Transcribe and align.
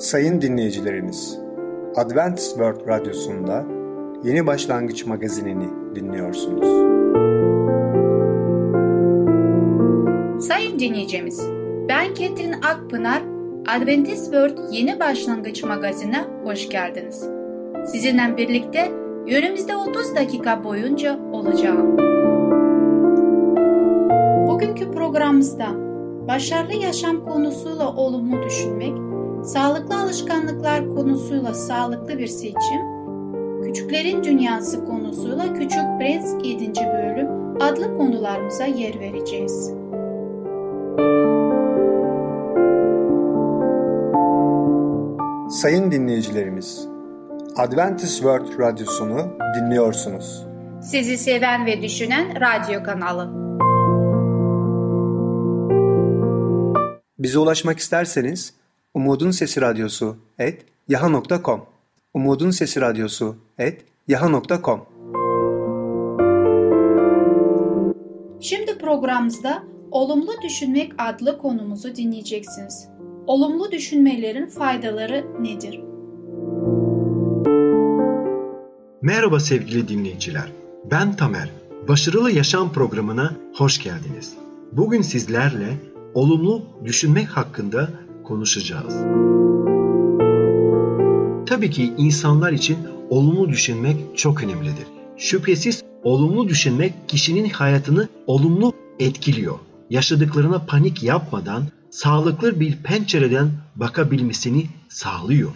Sayın 0.00 0.40
dinleyicilerimiz, 0.40 1.38
Adventist 1.96 2.50
World 2.50 2.88
Radyosu'nda 2.88 3.64
Yeni 4.24 4.46
Başlangıç 4.46 5.06
magazinini 5.06 5.68
dinliyorsunuz. 5.94 6.66
Sayın 10.44 10.78
dinleyicimiz, 10.78 11.40
ben 11.88 12.14
Ketrin 12.14 12.52
Akpınar, 12.52 13.22
Adventist 13.76 14.24
World 14.24 14.58
Yeni 14.72 15.00
Başlangıç 15.00 15.64
magazine 15.64 16.24
hoş 16.44 16.68
geldiniz. 16.68 17.28
Sizinle 17.86 18.36
birlikte 18.36 18.92
yönümüzde 19.26 19.76
30 19.76 20.16
dakika 20.16 20.64
boyunca 20.64 21.18
olacağım. 21.32 21.98
Bugünkü 24.48 24.90
programımızda 24.90 25.66
başarılı 26.28 26.74
yaşam 26.74 27.24
konusuyla 27.24 27.96
olumlu 27.96 28.42
düşünmek, 28.42 29.09
sağlıklı 29.44 30.00
alışkanlıklar 30.00 30.88
konusuyla 30.94 31.54
sağlıklı 31.54 32.18
bir 32.18 32.26
seçim, 32.26 32.80
küçüklerin 33.62 34.24
dünyası 34.24 34.84
konusuyla 34.84 35.54
Küçük 35.54 35.84
Prens 35.98 36.34
7. 36.44 36.72
bölüm 36.74 37.28
adlı 37.60 37.96
konularımıza 37.96 38.64
yer 38.64 39.00
vereceğiz. 39.00 39.72
Sayın 45.50 45.90
dinleyicilerimiz, 45.90 46.88
Adventist 47.56 48.14
World 48.14 48.58
Radyosunu 48.58 49.18
dinliyorsunuz. 49.56 50.46
Sizi 50.82 51.18
seven 51.18 51.66
ve 51.66 51.82
düşünen 51.82 52.40
radyo 52.40 52.82
kanalı. 52.82 53.40
Bize 57.18 57.38
ulaşmak 57.38 57.78
isterseniz 57.78 58.59
Umutun 58.94 59.30
Sesi 59.30 59.60
Radyosu 59.60 60.16
et 60.38 60.64
yaha.com 60.88 61.60
Umutun 62.14 62.50
Sesi 62.50 62.80
Radyosu 62.80 63.36
et 63.58 63.84
yaha.com 64.08 64.80
Şimdi 68.40 68.78
programımızda 68.78 69.62
Olumlu 69.90 70.32
Düşünmek 70.42 70.92
adlı 70.98 71.38
konumuzu 71.38 71.96
dinleyeceksiniz. 71.96 72.88
Olumlu 73.26 73.72
düşünmelerin 73.72 74.46
faydaları 74.46 75.26
nedir? 75.40 75.80
Merhaba 79.02 79.40
sevgili 79.40 79.88
dinleyiciler. 79.88 80.52
Ben 80.90 81.16
Tamer. 81.16 81.50
Başarılı 81.88 82.30
Yaşam 82.30 82.72
programına 82.72 83.36
hoş 83.54 83.82
geldiniz. 83.82 84.34
Bugün 84.72 85.02
sizlerle 85.02 85.76
olumlu 86.14 86.62
düşünmek 86.84 87.28
hakkında 87.28 87.88
konuşacağız. 88.30 88.94
Tabii 91.46 91.70
ki 91.70 91.92
insanlar 91.98 92.52
için 92.52 92.78
olumlu 93.10 93.48
düşünmek 93.48 93.96
çok 94.16 94.44
önemlidir. 94.44 94.86
Şüphesiz 95.16 95.82
olumlu 96.02 96.48
düşünmek 96.48 96.92
kişinin 97.08 97.48
hayatını 97.50 98.08
olumlu 98.26 98.72
etkiliyor. 98.98 99.58
Yaşadıklarına 99.90 100.66
panik 100.66 101.02
yapmadan 101.02 101.62
sağlıklı 101.90 102.60
bir 102.60 102.76
pencereden 102.76 103.50
bakabilmesini 103.76 104.66
sağlıyor. 104.88 105.50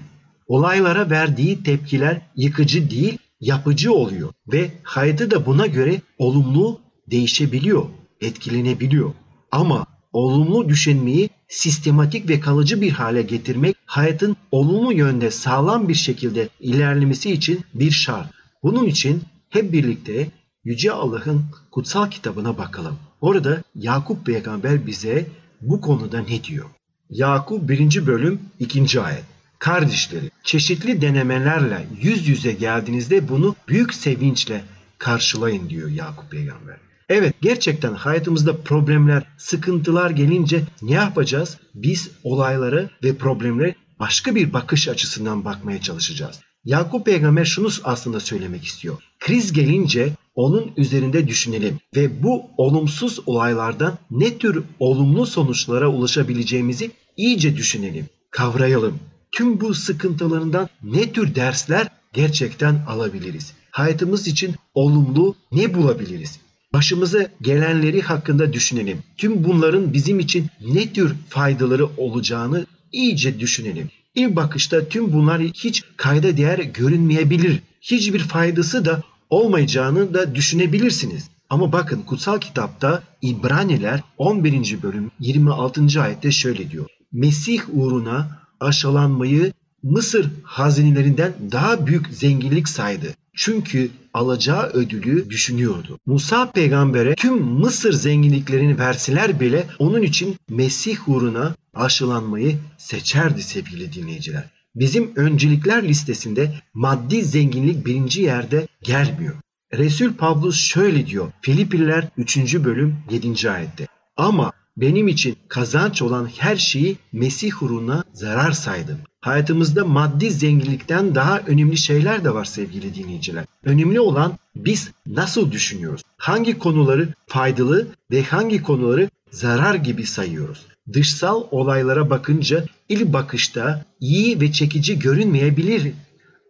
Olaylara 0.46 1.10
verdiği 1.10 1.62
tepkiler 1.62 2.20
yıkıcı 2.36 2.90
değil, 2.90 3.18
yapıcı 3.40 3.92
oluyor 3.92 4.32
ve 4.52 4.70
hayatı 4.82 5.30
da 5.30 5.46
buna 5.46 5.66
göre 5.66 6.00
olumlu 6.18 6.80
değişebiliyor, 7.10 7.84
etkilenebiliyor. 8.20 9.10
Ama 9.52 9.86
olumlu 10.14 10.68
düşünmeyi 10.68 11.30
sistematik 11.48 12.28
ve 12.28 12.40
kalıcı 12.40 12.80
bir 12.80 12.90
hale 12.90 13.22
getirmek 13.22 13.76
hayatın 13.86 14.36
olumlu 14.50 14.92
yönde 14.92 15.30
sağlam 15.30 15.88
bir 15.88 15.94
şekilde 15.94 16.48
ilerlemesi 16.60 17.32
için 17.32 17.60
bir 17.74 17.90
şart. 17.90 18.26
Bunun 18.62 18.86
için 18.86 19.22
hep 19.50 19.72
birlikte 19.72 20.28
Yüce 20.64 20.92
Allah'ın 20.92 21.44
kutsal 21.70 22.10
kitabına 22.10 22.58
bakalım. 22.58 22.96
Orada 23.20 23.62
Yakup 23.74 24.26
peygamber 24.26 24.86
bize 24.86 25.26
bu 25.60 25.80
konuda 25.80 26.20
ne 26.20 26.44
diyor? 26.44 26.66
Yakup 27.10 27.68
1. 27.68 28.06
bölüm 28.06 28.40
2. 28.60 29.00
ayet. 29.00 29.24
Kardeşleri, 29.58 30.30
çeşitli 30.44 31.00
denemelerle 31.00 31.86
yüz 32.02 32.28
yüze 32.28 32.52
geldiğinizde 32.52 33.28
bunu 33.28 33.54
büyük 33.68 33.94
sevinçle 33.94 34.64
karşılayın 34.98 35.70
diyor 35.70 35.90
Yakup 35.90 36.30
peygamber. 36.30 36.76
Evet 37.08 37.34
gerçekten 37.42 37.94
hayatımızda 37.94 38.56
problemler, 38.56 39.22
sıkıntılar 39.38 40.10
gelince 40.10 40.62
ne 40.82 40.92
yapacağız? 40.92 41.58
Biz 41.74 42.10
olaylara 42.22 42.90
ve 43.02 43.16
problemlere 43.16 43.74
başka 44.00 44.34
bir 44.34 44.52
bakış 44.52 44.88
açısından 44.88 45.44
bakmaya 45.44 45.80
çalışacağız. 45.80 46.40
Yakup 46.64 47.06
peygamber 47.06 47.44
şunu 47.44 47.68
aslında 47.84 48.20
söylemek 48.20 48.64
istiyor. 48.64 48.96
Kriz 49.20 49.52
gelince 49.52 50.12
onun 50.34 50.72
üzerinde 50.76 51.28
düşünelim 51.28 51.78
ve 51.96 52.22
bu 52.22 52.42
olumsuz 52.56 53.20
olaylardan 53.26 53.98
ne 54.10 54.38
tür 54.38 54.64
olumlu 54.78 55.26
sonuçlara 55.26 55.88
ulaşabileceğimizi 55.88 56.90
iyice 57.16 57.56
düşünelim, 57.56 58.06
kavrayalım. 58.30 58.98
Tüm 59.32 59.60
bu 59.60 59.74
sıkıntılarından 59.74 60.68
ne 60.82 61.12
tür 61.12 61.34
dersler 61.34 61.88
gerçekten 62.12 62.84
alabiliriz? 62.88 63.52
Hayatımız 63.70 64.28
için 64.28 64.54
olumlu 64.74 65.34
ne 65.52 65.74
bulabiliriz? 65.74 66.40
Başımıza 66.74 67.26
gelenleri 67.42 68.02
hakkında 68.02 68.52
düşünelim. 68.52 68.98
Tüm 69.16 69.44
bunların 69.44 69.92
bizim 69.92 70.18
için 70.20 70.46
ne 70.74 70.92
tür 70.92 71.14
faydaları 71.28 71.86
olacağını 71.96 72.66
iyice 72.92 73.40
düşünelim. 73.40 73.90
İlk 74.14 74.36
bakışta 74.36 74.88
tüm 74.88 75.12
bunlar 75.12 75.40
hiç 75.42 75.82
kayda 75.96 76.36
değer 76.36 76.58
görünmeyebilir. 76.58 77.62
Hiçbir 77.80 78.18
faydası 78.18 78.84
da 78.84 79.02
olmayacağını 79.30 80.14
da 80.14 80.34
düşünebilirsiniz. 80.34 81.30
Ama 81.50 81.72
bakın 81.72 82.02
kutsal 82.02 82.38
kitapta 82.38 83.02
İbraniler 83.22 84.00
11. 84.18 84.82
bölüm 84.82 85.10
26. 85.20 86.02
ayette 86.02 86.30
şöyle 86.30 86.70
diyor. 86.70 86.86
Mesih 87.12 87.60
uğruna 87.72 88.38
aşılanmayı 88.60 89.52
Mısır 89.82 90.30
hazinelerinden 90.42 91.32
daha 91.52 91.86
büyük 91.86 92.06
zenginlik 92.06 92.68
saydı. 92.68 93.14
Çünkü 93.36 93.90
alacağı 94.14 94.66
ödülü 94.66 95.30
düşünüyordu. 95.30 95.98
Musa 96.06 96.50
peygambere 96.50 97.14
tüm 97.14 97.42
Mısır 97.42 97.92
zenginliklerini 97.92 98.78
verseler 98.78 99.40
bile 99.40 99.66
onun 99.78 100.02
için 100.02 100.36
Mesih 100.50 101.08
uğruna 101.08 101.54
aşılanmayı 101.74 102.58
seçerdi 102.78 103.42
sevgili 103.42 103.92
dinleyiciler. 103.92 104.44
Bizim 104.74 105.12
öncelikler 105.16 105.88
listesinde 105.88 106.54
maddi 106.74 107.24
zenginlik 107.24 107.86
birinci 107.86 108.22
yerde 108.22 108.66
gelmiyor. 108.82 109.34
Resul 109.72 110.12
Pavlus 110.12 110.56
şöyle 110.60 111.06
diyor 111.06 111.32
Filipililer 111.42 112.08
3. 112.16 112.36
bölüm 112.54 112.96
7. 113.10 113.50
ayette. 113.50 113.86
Ama 114.16 114.52
benim 114.76 115.08
için 115.08 115.36
kazanç 115.48 116.02
olan 116.02 116.28
her 116.38 116.56
şeyi 116.56 116.96
Mesih 117.12 117.62
uğruna 117.62 118.04
zarar 118.12 118.52
saydım. 118.52 118.98
Hayatımızda 119.20 119.84
maddi 119.84 120.30
zenginlikten 120.30 121.14
daha 121.14 121.38
önemli 121.40 121.76
şeyler 121.76 122.24
de 122.24 122.34
var 122.34 122.44
sevgili 122.44 122.94
dinleyiciler. 122.94 123.44
Önemli 123.64 124.00
olan 124.00 124.38
biz 124.56 124.90
nasıl 125.06 125.52
düşünüyoruz? 125.52 126.02
Hangi 126.16 126.58
konuları 126.58 127.08
faydalı 127.26 127.86
ve 128.10 128.22
hangi 128.22 128.62
konuları 128.62 129.10
zarar 129.30 129.74
gibi 129.74 130.06
sayıyoruz? 130.06 130.66
Dışsal 130.92 131.44
olaylara 131.50 132.10
bakınca 132.10 132.64
ilk 132.88 133.12
bakışta 133.12 133.84
iyi 134.00 134.40
ve 134.40 134.52
çekici 134.52 134.98
görünmeyebilir. 134.98 135.92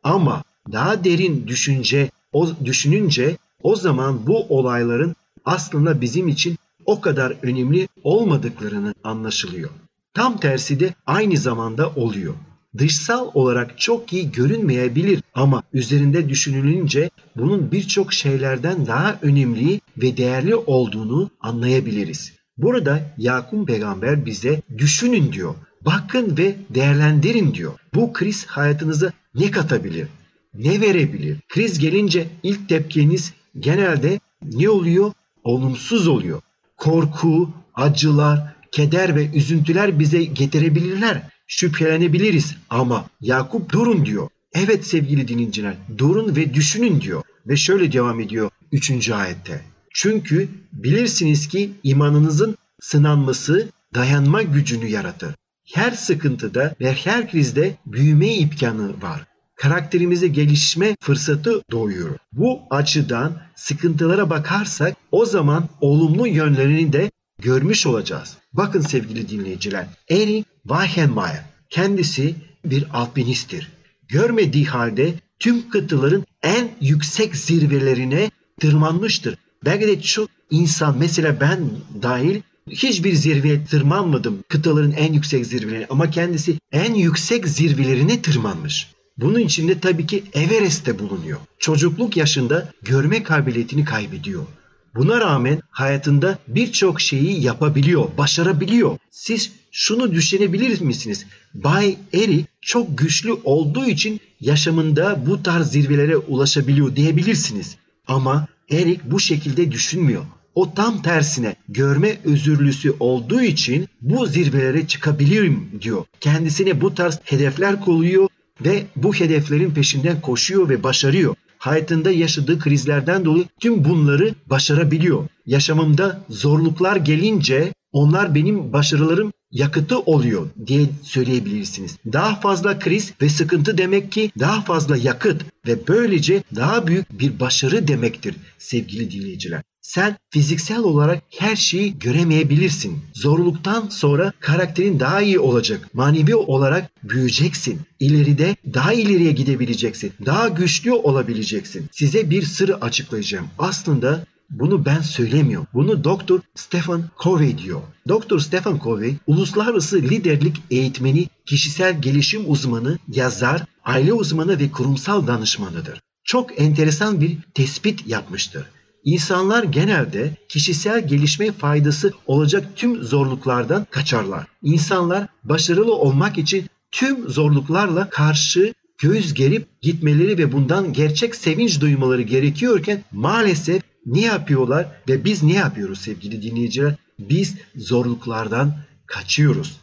Ama 0.02 0.44
daha 0.72 1.04
derin 1.04 1.46
düşünce, 1.46 2.10
o 2.32 2.50
düşününce 2.64 3.36
o 3.62 3.76
zaman 3.76 4.26
bu 4.26 4.46
olayların 4.48 5.16
aslında 5.44 6.00
bizim 6.00 6.28
için 6.28 6.58
o 6.86 7.00
kadar 7.00 7.36
önemli 7.42 7.88
olmadıklarını 8.02 8.94
anlaşılıyor. 9.04 9.70
Tam 10.14 10.40
tersi 10.40 10.80
de 10.80 10.94
aynı 11.06 11.36
zamanda 11.36 11.90
oluyor. 11.90 12.34
Dışsal 12.78 13.30
olarak 13.34 13.78
çok 13.78 14.12
iyi 14.12 14.32
görünmeyebilir 14.32 15.22
ama 15.34 15.62
üzerinde 15.72 16.28
düşünülünce 16.28 17.10
bunun 17.36 17.72
birçok 17.72 18.12
şeylerden 18.12 18.86
daha 18.86 19.18
önemli 19.22 19.80
ve 19.96 20.16
değerli 20.16 20.56
olduğunu 20.56 21.30
anlayabiliriz. 21.40 22.32
Burada 22.58 23.14
Yakup 23.18 23.66
peygamber 23.66 24.26
bize 24.26 24.62
düşünün 24.78 25.32
diyor. 25.32 25.54
Bakın 25.82 26.36
ve 26.38 26.56
değerlendirin 26.70 27.54
diyor. 27.54 27.72
Bu 27.94 28.12
kriz 28.12 28.46
hayatınıza 28.46 29.12
ne 29.34 29.50
katabilir? 29.50 30.08
Ne 30.54 30.80
verebilir? 30.80 31.38
Kriz 31.48 31.78
gelince 31.78 32.26
ilk 32.42 32.68
tepkiniz 32.68 33.32
genelde 33.58 34.20
ne 34.42 34.68
oluyor? 34.68 35.12
Olumsuz 35.44 36.08
oluyor. 36.08 36.40
Korku, 36.84 37.50
acılar, 37.74 38.54
keder 38.72 39.16
ve 39.16 39.30
üzüntüler 39.34 39.98
bize 39.98 40.24
getirebilirler. 40.24 41.22
Şüphelenebiliriz 41.46 42.56
ama 42.70 43.06
Yakup 43.20 43.72
durun 43.72 44.06
diyor. 44.06 44.28
Evet 44.54 44.86
sevgili 44.86 45.28
dinleyiciler 45.28 45.74
durun 45.98 46.36
ve 46.36 46.54
düşünün 46.54 47.00
diyor. 47.00 47.22
Ve 47.46 47.56
şöyle 47.56 47.92
devam 47.92 48.20
ediyor 48.20 48.50
3. 48.72 49.10
ayette. 49.10 49.60
Çünkü 49.94 50.48
bilirsiniz 50.72 51.48
ki 51.48 51.70
imanınızın 51.82 52.58
sınanması 52.80 53.68
dayanma 53.94 54.42
gücünü 54.42 54.86
yaratır. 54.86 55.34
Her 55.74 55.90
sıkıntıda 55.90 56.74
ve 56.80 56.92
her 56.92 57.30
krizde 57.30 57.76
büyüme 57.86 58.34
imkanı 58.34 59.02
var. 59.02 59.24
Karakterimize 59.56 60.28
gelişme 60.28 60.96
fırsatı 61.00 61.62
doğuyor. 61.70 62.18
Bu 62.32 62.62
açıdan 62.70 63.42
sıkıntılara 63.54 64.30
bakarsak 64.30 64.96
o 65.10 65.26
zaman 65.26 65.68
olumlu 65.80 66.26
yönlerini 66.26 66.92
de 66.92 67.10
görmüş 67.38 67.86
olacağız. 67.86 68.36
Bakın 68.52 68.80
sevgili 68.80 69.28
dinleyiciler. 69.28 69.86
Eric 70.10 70.44
Weichenmayer 70.68 71.44
kendisi 71.70 72.34
bir 72.64 72.86
alpinisttir. 72.92 73.72
Görmediği 74.08 74.64
halde 74.64 75.14
tüm 75.38 75.70
kıtaların 75.70 76.24
en 76.42 76.70
yüksek 76.80 77.36
zirvelerine 77.36 78.30
tırmanmıştır. 78.60 79.38
Belki 79.64 79.86
de 79.86 80.02
çok 80.02 80.30
insan 80.50 80.98
mesela 80.98 81.40
ben 81.40 81.70
dahil 82.02 82.40
hiçbir 82.70 83.14
zirveye 83.14 83.64
tırmanmadım 83.64 84.44
kıtaların 84.48 84.92
en 84.92 85.12
yüksek 85.12 85.46
zirvelerine 85.46 85.86
ama 85.90 86.10
kendisi 86.10 86.58
en 86.72 86.94
yüksek 86.94 87.48
zirvelerine 87.48 88.22
tırmanmış. 88.22 88.93
Bunun 89.18 89.38
içinde 89.38 89.80
tabii 89.80 90.06
ki 90.06 90.24
Everest'te 90.32 90.98
bulunuyor. 90.98 91.38
Çocukluk 91.58 92.16
yaşında 92.16 92.68
görme 92.82 93.22
kabiliyetini 93.22 93.84
kaybediyor. 93.84 94.46
Buna 94.94 95.20
rağmen 95.20 95.60
hayatında 95.70 96.38
birçok 96.48 97.00
şeyi 97.00 97.42
yapabiliyor, 97.42 98.08
başarabiliyor. 98.18 98.98
Siz 99.10 99.52
şunu 99.72 100.12
düşünebilir 100.12 100.80
misiniz? 100.80 101.26
Bay 101.54 101.96
Eri 102.12 102.44
çok 102.60 102.98
güçlü 102.98 103.32
olduğu 103.32 103.86
için 103.86 104.20
yaşamında 104.40 105.26
bu 105.26 105.42
tarz 105.42 105.70
zirvelere 105.70 106.16
ulaşabiliyor 106.16 106.96
diyebilirsiniz. 106.96 107.76
Ama 108.06 108.46
Erik 108.70 109.04
bu 109.04 109.20
şekilde 109.20 109.72
düşünmüyor. 109.72 110.24
O 110.54 110.74
tam 110.74 111.02
tersine 111.02 111.56
görme 111.68 112.18
özürlüsü 112.24 112.94
olduğu 113.00 113.42
için 113.42 113.88
bu 114.00 114.26
zirvelere 114.26 114.86
çıkabilirim 114.86 115.70
diyor. 115.82 116.04
Kendisine 116.20 116.80
bu 116.80 116.94
tarz 116.94 117.20
hedefler 117.24 117.80
koyuyor 117.80 118.28
ve 118.60 118.86
bu 118.96 119.14
hedeflerin 119.14 119.70
peşinden 119.70 120.20
koşuyor 120.20 120.68
ve 120.68 120.82
başarıyor. 120.82 121.34
Hayatında 121.58 122.10
yaşadığı 122.10 122.58
krizlerden 122.58 123.24
dolayı 123.24 123.44
tüm 123.60 123.84
bunları 123.84 124.34
başarabiliyor. 124.46 125.28
Yaşamımda 125.46 126.24
zorluklar 126.28 126.96
gelince 126.96 127.72
onlar 127.92 128.34
benim 128.34 128.72
başarılarım 128.72 129.32
yakıtı 129.50 129.98
oluyor 129.98 130.46
diye 130.66 130.86
söyleyebilirsiniz. 131.02 131.96
Daha 132.12 132.40
fazla 132.40 132.78
kriz 132.78 133.12
ve 133.22 133.28
sıkıntı 133.28 133.78
demek 133.78 134.12
ki 134.12 134.30
daha 134.38 134.62
fazla 134.62 134.96
yakıt 134.96 135.42
ve 135.66 135.88
böylece 135.88 136.42
daha 136.56 136.86
büyük 136.86 137.20
bir 137.20 137.40
başarı 137.40 137.88
demektir 137.88 138.36
sevgili 138.58 139.10
dinleyiciler. 139.10 139.62
Sen 139.84 140.16
fiziksel 140.30 140.78
olarak 140.78 141.22
her 141.38 141.56
şeyi 141.56 141.98
göremeyebilirsin. 141.98 142.98
Zorluktan 143.14 143.88
sonra 143.88 144.32
karakterin 144.40 145.00
daha 145.00 145.20
iyi 145.20 145.38
olacak. 145.38 145.94
Manevi 145.94 146.34
olarak 146.34 146.90
büyüyeceksin. 147.02 147.80
İleride 148.00 148.56
daha 148.74 148.92
ileriye 148.92 149.32
gidebileceksin. 149.32 150.12
Daha 150.26 150.48
güçlü 150.48 150.92
olabileceksin. 150.92 151.88
Size 151.92 152.30
bir 152.30 152.42
sırrı 152.42 152.80
açıklayacağım. 152.80 153.46
Aslında 153.58 154.24
bunu 154.50 154.84
ben 154.84 155.00
söylemiyorum. 155.00 155.66
Bunu 155.74 156.04
Doktor 156.04 156.40
Stephen 156.54 157.04
Covey 157.22 157.58
diyor. 157.58 157.80
Doktor 158.08 158.38
Stephen 158.40 158.80
Covey 158.84 159.14
uluslararası 159.26 159.96
liderlik 159.96 160.56
eğitmeni, 160.70 161.26
kişisel 161.46 162.02
gelişim 162.02 162.42
uzmanı, 162.46 162.98
yazar, 163.08 163.64
aile 163.84 164.12
uzmanı 164.12 164.58
ve 164.58 164.70
kurumsal 164.70 165.26
danışmanıdır. 165.26 166.00
Çok 166.24 166.60
enteresan 166.60 167.20
bir 167.20 167.38
tespit 167.54 168.06
yapmıştır. 168.06 168.64
İnsanlar 169.04 169.64
genelde 169.64 170.36
kişisel 170.48 171.08
gelişme 171.08 171.52
faydası 171.52 172.12
olacak 172.26 172.68
tüm 172.76 173.02
zorluklardan 173.02 173.86
kaçarlar. 173.90 174.46
İnsanlar 174.62 175.26
başarılı 175.44 175.94
olmak 175.94 176.38
için 176.38 176.66
tüm 176.90 177.28
zorluklarla 177.28 178.10
karşı 178.10 178.74
göz 178.98 179.34
gerip 179.34 179.82
gitmeleri 179.82 180.38
ve 180.38 180.52
bundan 180.52 180.92
gerçek 180.92 181.34
sevinç 181.34 181.80
duymaları 181.80 182.22
gerekiyorken 182.22 183.04
maalesef 183.12 183.82
ne 184.06 184.20
yapıyorlar 184.20 184.86
ve 185.08 185.24
biz 185.24 185.42
ne 185.42 185.54
yapıyoruz 185.54 186.00
sevgili 186.00 186.42
dinleyiciler? 186.42 186.94
Biz 187.18 187.54
zorluklardan 187.76 188.76
kaçıyoruz. 189.06 189.76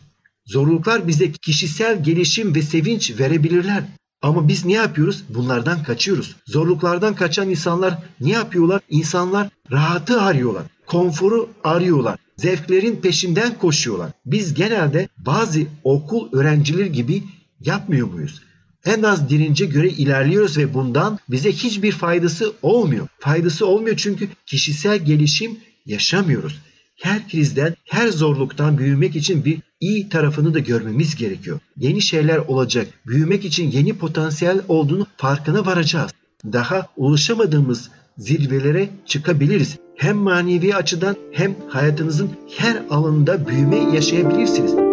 Zorluklar 0.46 1.08
bize 1.08 1.32
kişisel 1.32 2.04
gelişim 2.04 2.56
ve 2.56 2.62
sevinç 2.62 3.20
verebilirler. 3.20 3.84
Ama 4.22 4.48
biz 4.48 4.66
ne 4.66 4.74
yapıyoruz? 4.74 5.24
Bunlardan 5.30 5.84
kaçıyoruz. 5.84 6.36
Zorluklardan 6.46 7.16
kaçan 7.16 7.50
insanlar 7.50 7.98
ne 8.20 8.30
yapıyorlar? 8.32 8.82
İnsanlar 8.90 9.50
rahatı 9.72 10.22
arıyorlar. 10.22 10.64
Konforu 10.86 11.50
arıyorlar. 11.64 12.20
Zevklerin 12.38 12.96
peşinden 12.96 13.58
koşuyorlar. 13.58 14.12
Biz 14.26 14.54
genelde 14.54 15.08
bazı 15.18 15.62
okul 15.84 16.38
öğrencileri 16.40 16.92
gibi 16.92 17.24
yapmıyor 17.60 18.08
muyuz? 18.08 18.42
En 18.86 19.04
az 19.04 19.30
dirince 19.30 19.66
göre 19.66 19.90
ilerliyoruz 19.90 20.58
ve 20.58 20.74
bundan 20.74 21.20
bize 21.30 21.52
hiçbir 21.52 21.92
faydası 21.92 22.54
olmuyor. 22.62 23.08
Faydası 23.20 23.66
olmuyor 23.66 23.98
çünkü 23.98 24.30
kişisel 24.46 25.06
gelişim 25.06 25.60
yaşamıyoruz. 25.86 26.62
Her 27.02 27.28
krizden, 27.28 27.76
her 27.86 28.08
zorluktan 28.08 28.78
büyümek 28.78 29.16
için 29.16 29.46
bir 29.46 29.60
iyi 29.80 30.10
tarafını 30.10 30.54
da 30.54 30.60
görmemiz 30.60 31.16
gerekiyor. 31.16 31.60
Yeni 31.78 32.02
şeyler 32.02 32.38
olacak. 32.38 32.88
Büyümek 33.08 33.46
için 33.46 33.72
yeni 33.72 33.98
potansiyel 33.98 34.62
olduğunu 34.68 35.08
farkına 35.18 35.66
varacağız. 35.66 36.12
Daha 36.46 36.88
ulaşamadığımız 36.98 37.90
zirvelere 38.18 38.90
çıkabiliriz. 39.06 39.78
Hem 39.96 40.18
manevi 40.18 40.76
açıdan 40.76 41.16
hem 41.32 41.56
hayatınızın 41.70 42.30
her 42.58 42.84
alanında 42.90 43.48
büyüme 43.48 43.78
yaşayabilirsiniz 43.96 44.91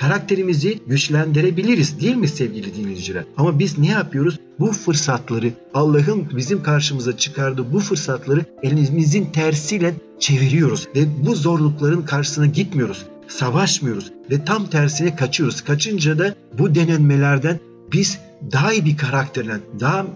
karakterimizi 0.00 0.78
güçlendirebiliriz 0.86 2.00
değil 2.00 2.16
mi 2.16 2.28
sevgili 2.28 2.74
dinleyiciler? 2.74 3.24
Ama 3.36 3.58
biz 3.58 3.78
ne 3.78 3.88
yapıyoruz? 3.88 4.38
Bu 4.58 4.72
fırsatları 4.72 5.52
Allah'ın 5.74 6.28
bizim 6.36 6.62
karşımıza 6.62 7.16
çıkardığı 7.16 7.72
bu 7.72 7.80
fırsatları 7.80 8.44
elimizin 8.62 9.24
tersiyle 9.24 9.94
çeviriyoruz 10.18 10.88
ve 10.96 11.26
bu 11.26 11.34
zorlukların 11.34 12.02
karşısına 12.02 12.46
gitmiyoruz. 12.46 13.06
Savaşmıyoruz 13.28 14.12
ve 14.30 14.44
tam 14.44 14.66
tersine 14.66 15.16
kaçıyoruz. 15.16 15.60
Kaçınca 15.60 16.18
da 16.18 16.34
bu 16.58 16.74
denenmelerden 16.74 17.60
biz 17.92 18.18
daha 18.52 18.72
iyi 18.72 18.84
bir 18.84 18.96
karakterle, 18.96 19.56
daha 19.80 20.06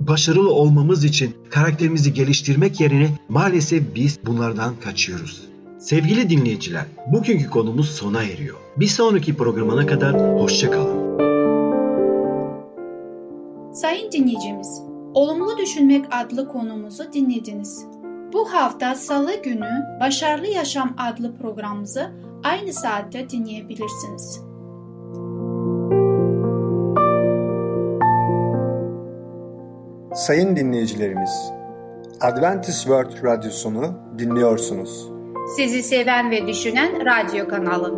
başarılı 0.00 0.50
olmamız 0.50 1.04
için 1.04 1.36
karakterimizi 1.50 2.14
geliştirmek 2.14 2.80
yerine 2.80 3.18
maalesef 3.28 3.82
biz 3.94 4.18
bunlardan 4.26 4.74
kaçıyoruz. 4.84 5.42
Sevgili 5.78 6.30
dinleyiciler, 6.30 6.84
bugünkü 7.06 7.50
konumuz 7.50 7.90
sona 7.90 8.22
eriyor. 8.22 8.56
Bir 8.76 8.86
sonraki 8.86 9.36
programına 9.36 9.86
kadar 9.86 10.40
hoşçakalın. 10.40 11.16
Sayın 13.72 14.12
dinleyicimiz, 14.12 14.82
Olumlu 15.14 15.58
Düşünmek 15.58 16.04
adlı 16.10 16.48
konumuzu 16.48 17.12
dinlediniz. 17.12 17.86
Bu 18.32 18.52
hafta 18.52 18.94
Salı 18.94 19.42
günü 19.42 19.70
Başarılı 20.00 20.46
Yaşam 20.46 20.94
adlı 20.98 21.36
programımızı 21.36 22.10
aynı 22.44 22.72
saatte 22.72 23.30
dinleyebilirsiniz. 23.30 24.40
Sayın 30.14 30.56
dinleyicilerimiz, 30.56 31.52
Adventist 32.20 32.80
World 32.80 33.24
Radyosunu 33.24 33.94
dinliyorsunuz. 34.18 35.15
Sizi 35.46 35.82
seven 35.82 36.30
ve 36.30 36.46
düşünen 36.46 37.06
radyo 37.06 37.48
kanalı. 37.48 37.94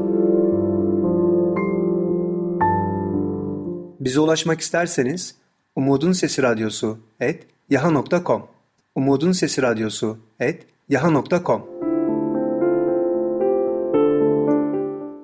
Bize 4.00 4.20
ulaşmak 4.20 4.60
isterseniz 4.60 5.34
Umutun 5.76 6.12
Sesi 6.12 6.42
Radyosu 6.42 6.98
et 7.20 7.46
yaha.com 7.70 8.42
Umutun 8.94 9.32
Sesi 9.32 9.62
Radyosu 9.62 10.18
et 10.40 10.66
yaha.com 10.88 11.62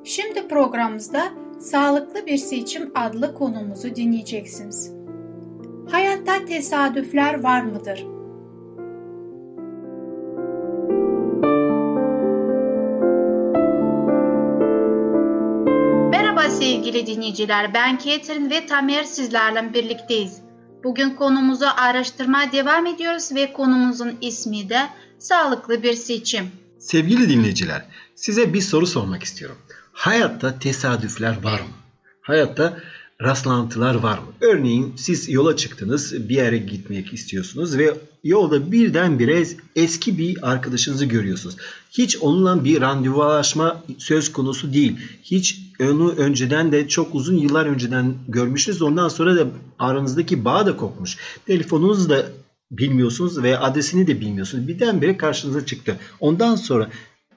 Şimdi 0.05 0.49
programımızda 0.49 1.23
Sağlıklı 1.61 2.27
Bir 2.27 2.39
Seçim 2.39 2.93
adlı 2.95 3.35
konumuzu 3.35 3.97
dinleyeceksiniz. 3.97 4.93
Hayatta 5.91 6.45
tesadüfler 6.45 7.43
var 7.43 7.63
mıdır? 7.63 8.07
Sevgili 16.85 17.07
dinleyiciler, 17.07 17.75
ben 17.75 17.99
Ketrin 17.99 18.51
ve 18.51 18.67
Tamer 18.67 19.05
sizlerle 19.05 19.75
birlikteyiz. 19.75 20.41
Bugün 20.85 21.11
konumuzu 21.11 21.67
araştırmaya 21.77 22.53
devam 22.53 22.87
ediyoruz 22.87 23.35
ve 23.35 23.53
konumuzun 23.53 24.19
ismi 24.21 24.69
de 24.69 24.81
sağlıklı 25.19 25.83
bir 25.83 25.95
seçim. 25.95 26.51
Sevgili 26.79 27.29
dinleyiciler, 27.29 27.85
size 28.15 28.55
bir 28.55 28.61
soru 28.61 28.87
sormak 28.87 29.23
istiyorum. 29.23 29.57
Hayatta 29.93 30.59
tesadüfler 30.59 31.45
var 31.45 31.61
mı? 31.61 31.75
Hayatta 32.21 32.79
rastlantılar 33.23 33.95
var 33.95 34.19
mı? 34.19 34.25
Örneğin 34.41 34.93
siz 34.97 35.29
yola 35.29 35.57
çıktınız, 35.57 36.29
bir 36.29 36.35
yere 36.35 36.59
gitmek 36.59 37.13
istiyorsunuz 37.13 37.79
ve 37.79 37.95
yolda 38.25 38.73
birdenbire 38.73 39.47
eski 39.77 40.19
bir 40.19 40.51
arkadaşınızı 40.51 41.05
görüyorsunuz. 41.05 41.57
Hiç 41.91 42.17
onunla 42.17 42.65
bir 42.65 42.81
randevulaşma 42.81 43.83
söz 43.99 44.33
konusu 44.33 44.73
değil. 44.73 44.97
Hiç 45.23 45.61
onu 45.81 46.11
önceden 46.11 46.73
de 46.73 46.89
çok 46.89 47.15
uzun 47.15 47.37
yıllar 47.37 47.67
önceden 47.67 48.15
görmüşsünüz. 48.29 48.83
Ondan 48.83 49.09
sonra 49.09 49.37
da 49.37 49.47
aranızdaki 49.79 50.45
bağ 50.45 50.67
da 50.67 50.77
kopmuş. 50.77 51.19
Telefonunuzu 51.47 52.09
da 52.09 52.27
bilmiyorsunuz 52.71 53.43
ve 53.43 53.59
adresini 53.59 54.07
de 54.07 54.21
bilmiyorsunuz. 54.21 54.69
Birdenbire 54.69 55.17
karşınıza 55.17 55.67
çıktı. 55.67 55.97
Ondan 56.21 56.57
sonra 56.57 56.91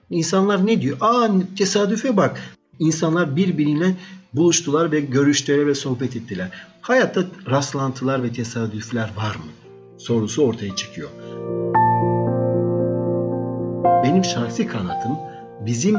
insanlar 0.10 0.68
ne 0.68 0.82
diyor? 0.82 0.98
Aa 1.02 1.30
tesadüfe 1.58 2.18
bak. 2.18 2.57
İnsanlar 2.80 3.36
birbiriyle 3.36 3.96
buluştular 4.34 4.92
ve 4.92 5.00
görüştüler 5.00 5.68
ve 5.68 5.76
sohbet 5.76 6.16
ettiler. 6.16 6.50
Hayatta 6.82 7.26
rastlantılar 7.50 8.24
ve 8.24 8.32
tesadüfler 8.32 9.14
var 9.18 9.36
mı? 9.36 9.52
Sorusu 9.98 10.44
ortaya 10.44 10.76
çıkıyor. 10.76 11.10
Benim 14.04 14.24
şahsi 14.24 14.68
kanatım 14.68 15.12
bizim 15.66 15.96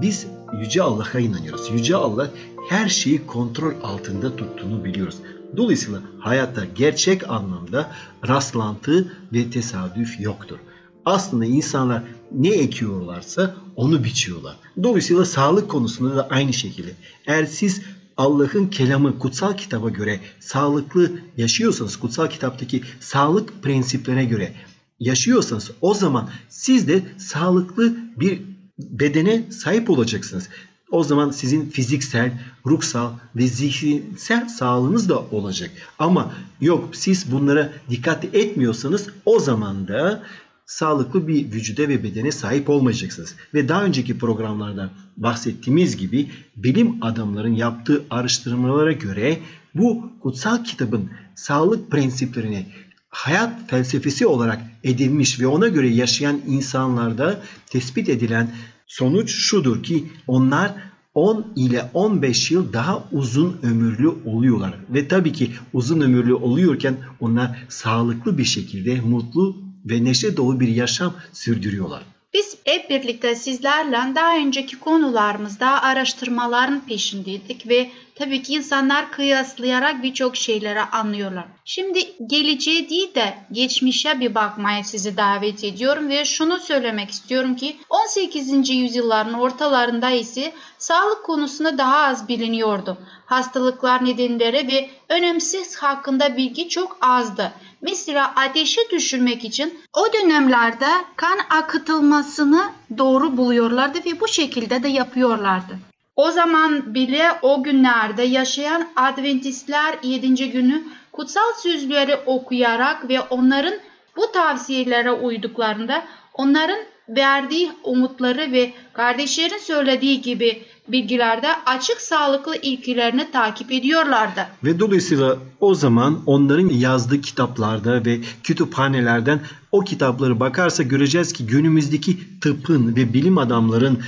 biz 0.00 0.26
Yüce 0.60 0.82
Allah'a 0.82 1.20
inanıyoruz. 1.20 1.70
Yüce 1.72 1.96
Allah 1.96 2.30
her 2.68 2.88
şeyi 2.88 3.26
kontrol 3.26 3.72
altında 3.82 4.36
tuttuğunu 4.36 4.84
biliyoruz. 4.84 5.16
Dolayısıyla 5.56 6.00
hayatta 6.18 6.64
gerçek 6.64 7.30
anlamda 7.30 7.90
rastlantı 8.28 9.12
ve 9.32 9.50
tesadüf 9.50 10.20
yoktur. 10.20 10.58
Aslında 11.06 11.44
insanlar 11.44 12.02
ne 12.32 12.48
ekiyorlarsa 12.48 13.56
onu 13.76 14.04
biçiyorlar. 14.04 14.56
Dolayısıyla 14.82 15.24
sağlık 15.24 15.68
konusunda 15.68 16.16
da 16.16 16.28
aynı 16.30 16.52
şekilde. 16.52 16.90
Eğer 17.26 17.46
siz 17.46 17.82
Allah'ın 18.16 18.66
kelamı 18.66 19.18
kutsal 19.18 19.56
kitaba 19.56 19.90
göre 19.90 20.20
sağlıklı 20.40 21.10
yaşıyorsanız, 21.36 21.96
kutsal 21.96 22.26
kitaptaki 22.26 22.82
sağlık 23.00 23.62
prensiplerine 23.62 24.24
göre 24.24 24.52
yaşıyorsanız 25.00 25.70
o 25.80 25.94
zaman 25.94 26.30
siz 26.48 26.88
de 26.88 27.02
sağlıklı 27.18 27.96
bir 28.16 28.42
bedene 28.78 29.52
sahip 29.52 29.90
olacaksınız. 29.90 30.48
O 30.90 31.04
zaman 31.04 31.30
sizin 31.30 31.70
fiziksel, 31.70 32.32
ruhsal 32.66 33.10
ve 33.36 33.46
zihinsel 33.46 34.48
sağlığınız 34.48 35.08
da 35.08 35.18
olacak. 35.18 35.70
Ama 35.98 36.32
yok 36.60 36.96
siz 36.96 37.32
bunlara 37.32 37.72
dikkat 37.90 38.24
etmiyorsanız 38.24 39.08
o 39.24 39.38
zaman 39.38 39.88
da 39.88 40.22
sağlıklı 40.66 41.28
bir 41.28 41.52
vücuda 41.52 41.82
ve 41.82 42.02
bedene 42.02 42.32
sahip 42.32 42.70
olmayacaksınız. 42.70 43.34
Ve 43.54 43.68
daha 43.68 43.84
önceki 43.84 44.18
programlarda 44.18 44.90
bahsettiğimiz 45.16 45.96
gibi 45.96 46.30
bilim 46.56 47.04
adamların 47.04 47.54
yaptığı 47.54 48.04
araştırmalara 48.10 48.92
göre 48.92 49.38
bu 49.74 50.10
kutsal 50.20 50.64
kitabın 50.64 51.10
sağlık 51.34 51.90
prensiplerini 51.90 52.66
hayat 53.08 53.70
felsefesi 53.70 54.26
olarak 54.26 54.60
edinmiş 54.84 55.40
ve 55.40 55.46
ona 55.46 55.68
göre 55.68 55.88
yaşayan 55.88 56.40
insanlarda 56.46 57.40
tespit 57.66 58.08
edilen 58.08 58.50
sonuç 58.86 59.30
şudur 59.30 59.82
ki 59.82 60.04
onlar 60.26 60.74
10 61.14 61.46
ile 61.56 61.90
15 61.94 62.50
yıl 62.50 62.72
daha 62.72 63.04
uzun 63.12 63.56
ömürlü 63.62 64.08
oluyorlar. 64.08 64.74
Ve 64.90 65.08
tabii 65.08 65.32
ki 65.32 65.50
uzun 65.72 66.00
ömürlü 66.00 66.34
oluyorken 66.34 66.96
onlar 67.20 67.66
sağlıklı 67.68 68.38
bir 68.38 68.44
şekilde 68.44 69.00
mutlu 69.00 69.65
ve 69.86 70.04
neşe 70.04 70.36
dolu 70.36 70.60
bir 70.60 70.68
yaşam 70.68 71.14
sürdürüyorlar. 71.32 72.02
Biz 72.34 72.56
hep 72.64 72.90
birlikte 72.90 73.34
sizlerle 73.34 74.14
daha 74.14 74.36
önceki 74.36 74.78
konularımızda 74.78 75.82
araştırmaların 75.82 76.86
peşindeydik 76.86 77.68
ve 77.68 77.90
tabii 78.18 78.42
ki 78.42 78.54
insanlar 78.54 79.12
kıyaslayarak 79.12 80.02
birçok 80.02 80.36
şeyleri 80.36 80.80
anlıyorlar. 80.80 81.44
Şimdi 81.64 82.26
geleceğe 82.26 82.90
değil 82.90 83.14
de 83.14 83.34
geçmişe 83.52 84.20
bir 84.20 84.34
bakmaya 84.34 84.84
sizi 84.84 85.16
davet 85.16 85.64
ediyorum 85.64 86.08
ve 86.08 86.24
şunu 86.24 86.58
söylemek 86.58 87.10
istiyorum 87.10 87.56
ki 87.56 87.76
18. 87.90 88.70
yüzyılların 88.70 89.34
ortalarında 89.34 90.10
ise 90.10 90.52
sağlık 90.78 91.24
konusunda 91.24 91.78
daha 91.78 91.98
az 91.98 92.28
biliniyordu. 92.28 92.98
Hastalıklar 93.26 94.04
nedenleri 94.04 94.68
ve 94.68 94.90
önemsiz 95.08 95.76
hakkında 95.76 96.36
bilgi 96.36 96.68
çok 96.68 96.98
azdı. 97.00 97.52
Mesela 97.80 98.32
ateşi 98.36 98.80
düşürmek 98.90 99.44
için 99.44 99.80
o 99.92 100.12
dönemlerde 100.12 100.88
kan 101.16 101.38
akıtılmasını 101.50 102.70
doğru 102.98 103.36
buluyorlardı 103.36 103.98
ve 103.98 104.20
bu 104.20 104.28
şekilde 104.28 104.82
de 104.82 104.88
yapıyorlardı. 104.88 105.78
O 106.16 106.30
zaman 106.30 106.94
bile 106.94 107.24
o 107.42 107.62
günlerde 107.62 108.22
yaşayan 108.22 108.88
Adventistler 108.96 109.98
7. 110.02 110.50
günü 110.50 110.82
kutsal 111.12 111.52
sözleri 111.62 112.16
okuyarak 112.26 113.08
ve 113.08 113.20
onların 113.20 113.74
bu 114.16 114.32
tavsiyelere 114.32 115.12
uyduklarında 115.12 116.04
onların 116.34 116.78
verdiği 117.08 117.70
umutları 117.84 118.52
ve 118.52 118.72
kardeşlerin 118.92 119.58
söylediği 119.58 120.20
gibi 120.20 120.62
bilgilerde 120.88 121.48
açık 121.66 122.00
sağlıklı 122.00 122.56
ilkilerini 122.56 123.30
takip 123.30 123.72
ediyorlardı. 123.72 124.46
Ve 124.64 124.80
dolayısıyla 124.80 125.36
o 125.60 125.74
zaman 125.74 126.22
onların 126.26 126.68
yazdığı 126.68 127.20
kitaplarda 127.20 128.04
ve 128.04 128.20
kütüphanelerden 128.42 129.40
o 129.72 129.80
kitapları 129.80 130.40
bakarsa 130.40 130.82
göreceğiz 130.82 131.32
ki 131.32 131.46
günümüzdeki 131.46 132.40
tıpın 132.40 132.96
ve 132.96 133.12
bilim 133.12 133.38
adamların 133.38 133.98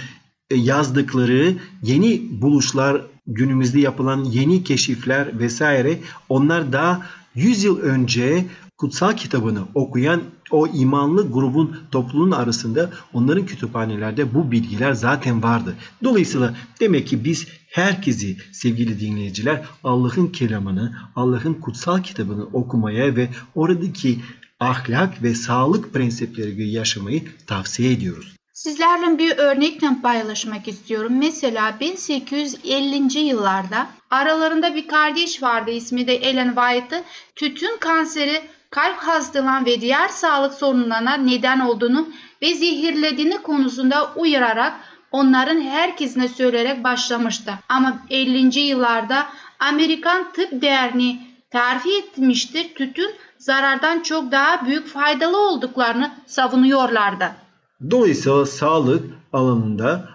yazdıkları 0.57 1.55
yeni 1.83 2.23
buluşlar, 2.43 3.03
günümüzde 3.27 3.81
yapılan 3.81 4.25
yeni 4.25 4.65
keşifler 4.65 5.39
vesaire 5.39 5.99
onlar 6.29 6.73
daha 6.73 7.07
100 7.35 7.65
yıl 7.65 7.79
önce 7.79 8.47
kutsal 8.77 9.13
kitabını 9.13 9.61
okuyan 9.75 10.23
o 10.51 10.67
imanlı 10.67 11.33
grubun 11.33 11.77
topluluğun 11.91 12.31
arasında 12.31 12.91
onların 13.13 13.47
kütüphanelerde 13.47 14.35
bu 14.35 14.51
bilgiler 14.51 14.93
zaten 14.93 15.43
vardı. 15.43 15.75
Dolayısıyla 16.05 16.55
demek 16.81 17.07
ki 17.07 17.25
biz 17.25 17.47
herkesi 17.69 18.37
sevgili 18.53 19.01
dinleyiciler 19.01 19.65
Allah'ın 19.85 20.27
kelamını, 20.27 20.97
Allah'ın 21.17 21.55
kutsal 21.55 22.03
kitabını 22.03 22.45
okumaya 22.45 23.17
ve 23.17 23.29
oradaki 23.55 24.19
ahlak 24.61 25.23
ve 25.23 25.35
sağlık 25.35 25.95
prensipleri 25.95 26.51
gibi 26.51 26.71
yaşamayı 26.71 27.23
tavsiye 27.47 27.93
ediyoruz. 27.93 28.38
Sizlerle 28.59 29.19
bir 29.19 29.39
örnekle 29.39 29.89
paylaşmak 30.03 30.69
istiyorum. 30.69 31.13
Mesela 31.19 31.81
1850. 31.81 33.19
yıllarda 33.19 33.87
aralarında 34.11 34.75
bir 34.75 34.89
kardeş 34.89 35.43
vardı 35.43 35.71
ismi 35.71 36.07
de 36.07 36.15
Ellen 36.15 36.55
White'ı 36.55 37.03
tütün 37.37 37.77
kanseri 37.81 38.43
kalp 38.71 38.97
hastalığı 38.97 39.67
ve 39.67 39.81
diğer 39.81 40.09
sağlık 40.09 40.55
sorunlarına 40.55 41.15
neden 41.15 41.61
olduğunu 41.61 42.09
ve 42.43 42.55
zehirlediğini 42.55 43.39
konusunda 43.43 44.13
uyararak 44.17 44.75
onların 45.13 45.61
herkesine 45.61 46.29
söyleyerek 46.29 46.85
başlamıştı. 46.85 47.53
Ama 47.69 47.99
50. 48.11 48.59
yıllarda 48.59 49.27
Amerikan 49.59 50.33
Tıp 50.33 50.63
Derneği 50.63 51.21
terfi 51.51 51.97
etmiştir. 51.99 52.75
Tütün 52.75 53.11
zarardan 53.39 54.01
çok 54.01 54.33
daha 54.33 54.67
büyük 54.67 54.89
faydalı 54.89 55.39
olduklarını 55.49 56.11
savunuyorlardı. 56.27 57.48
Dolayısıyla 57.91 58.47
sağlık 58.47 59.05
alanında 59.33 60.09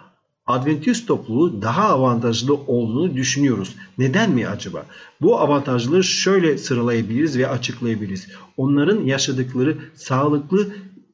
Adventist 0.45 1.07
topluluğu 1.07 1.61
daha 1.61 1.89
avantajlı 1.89 2.53
olduğunu 2.53 3.15
düşünüyoruz. 3.15 3.75
Neden 3.97 4.31
mi 4.31 4.47
acaba? 4.47 4.85
Bu 5.21 5.39
avantajları 5.39 6.03
şöyle 6.03 6.57
sıralayabiliriz 6.57 7.37
ve 7.37 7.47
açıklayabiliriz. 7.47 8.27
Onların 8.57 9.03
yaşadıkları 9.05 9.77
sağlıklı 9.95 10.67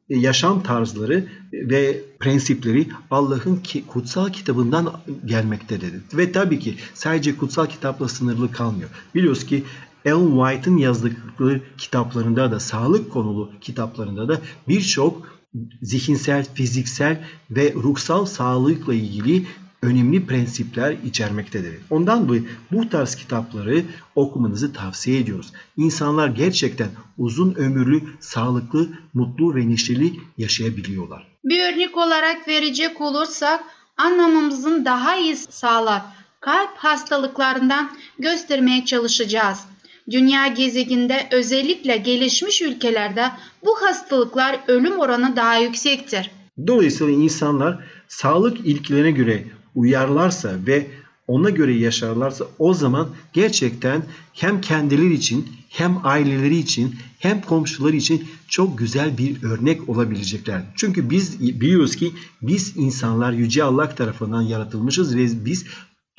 yaşam 0.10 0.63
tarzları 0.63 1.27
ve 1.53 2.01
prensipleri 2.20 2.88
Allah'ın 3.12 3.63
kutsal 3.88 4.29
kitabından 4.29 4.91
gelmektedir. 5.25 5.94
Ve 6.13 6.32
tabii 6.32 6.60
ki 6.60 6.75
sadece 6.94 7.38
kutsal 7.38 7.65
kitapla 7.65 8.08
sınırlı 8.08 8.51
kalmıyor. 8.51 8.89
Biliyoruz 9.15 9.46
ki 9.46 9.63
Ellen 10.06 10.51
White'ın 10.51 10.77
yazdıkları 10.77 11.62
kitaplarında 11.77 12.51
da 12.51 12.60
sağlık 12.60 13.12
konulu 13.12 13.51
kitaplarında 13.62 14.27
da 14.27 14.41
birçok 14.68 15.38
zihinsel, 15.82 16.46
fiziksel 16.53 17.24
ve 17.51 17.74
ruhsal 17.74 18.25
sağlıkla 18.25 18.94
ilgili 18.94 19.46
önemli 19.82 20.25
prensipler 20.25 20.96
içermektedir. 21.06 21.75
Ondan 21.89 22.27
dolayı 22.27 22.44
bu 22.72 22.89
tarz 22.89 23.15
kitapları 23.15 23.84
okumanızı 24.15 24.74
tavsiye 24.74 25.20
ediyoruz. 25.20 25.53
İnsanlar 25.77 26.27
gerçekten 26.27 26.89
uzun 27.18 27.56
ömürlü, 27.56 28.01
sağlıklı, 28.20 28.89
mutlu 29.13 29.56
ve 29.56 29.70
neşeli 29.70 30.13
yaşayabiliyorlar. 30.38 31.27
Bir 31.44 31.74
örnek 31.74 31.98
olarak 31.98 32.48
verecek 32.48 33.01
olursak 33.01 33.63
anlamamızın 33.98 34.86
daha 34.86 35.18
iyi 35.18 35.36
sağlar 35.36 36.01
kalp 36.39 36.77
hastalıklarından 36.77 37.91
göstermeye 38.20 38.86
çalışacağız. 38.86 39.60
Dünya 40.09 40.47
gezegeninde 40.47 41.27
özellikle 41.31 41.97
gelişmiş 41.97 42.61
ülkelerde 42.61 43.31
bu 43.65 43.81
hastalıklar 43.81 44.59
ölüm 44.67 44.99
oranı 44.99 45.35
daha 45.35 45.57
yüksektir. 45.57 46.31
Dolayısıyla 46.67 47.13
insanlar 47.13 47.79
sağlık 48.07 48.59
ilkelerine 48.59 49.11
göre 49.11 49.43
uyarlarsa 49.75 50.51
ve 50.67 50.87
ona 51.27 51.49
göre 51.49 51.73
yaşarlarsa 51.73 52.45
o 52.59 52.73
zaman 52.73 53.09
gerçekten 53.33 54.03
hem 54.33 54.61
kendileri 54.61 55.13
için 55.13 55.47
hem 55.69 55.99
aileleri 56.03 56.57
için 56.57 56.95
hem 57.19 57.41
komşuları 57.41 57.95
için 57.95 58.27
çok 58.47 58.77
güzel 58.77 59.17
bir 59.17 59.43
örnek 59.43 59.89
olabilecekler. 59.89 60.61
Çünkü 60.75 61.09
biz 61.09 61.39
biliyoruz 61.41 61.95
ki 61.95 62.11
biz 62.41 62.73
insanlar 62.77 63.31
Yüce 63.31 63.63
Allah 63.63 63.95
tarafından 63.95 64.41
yaratılmışız 64.41 65.15
ve 65.15 65.45
biz 65.45 65.65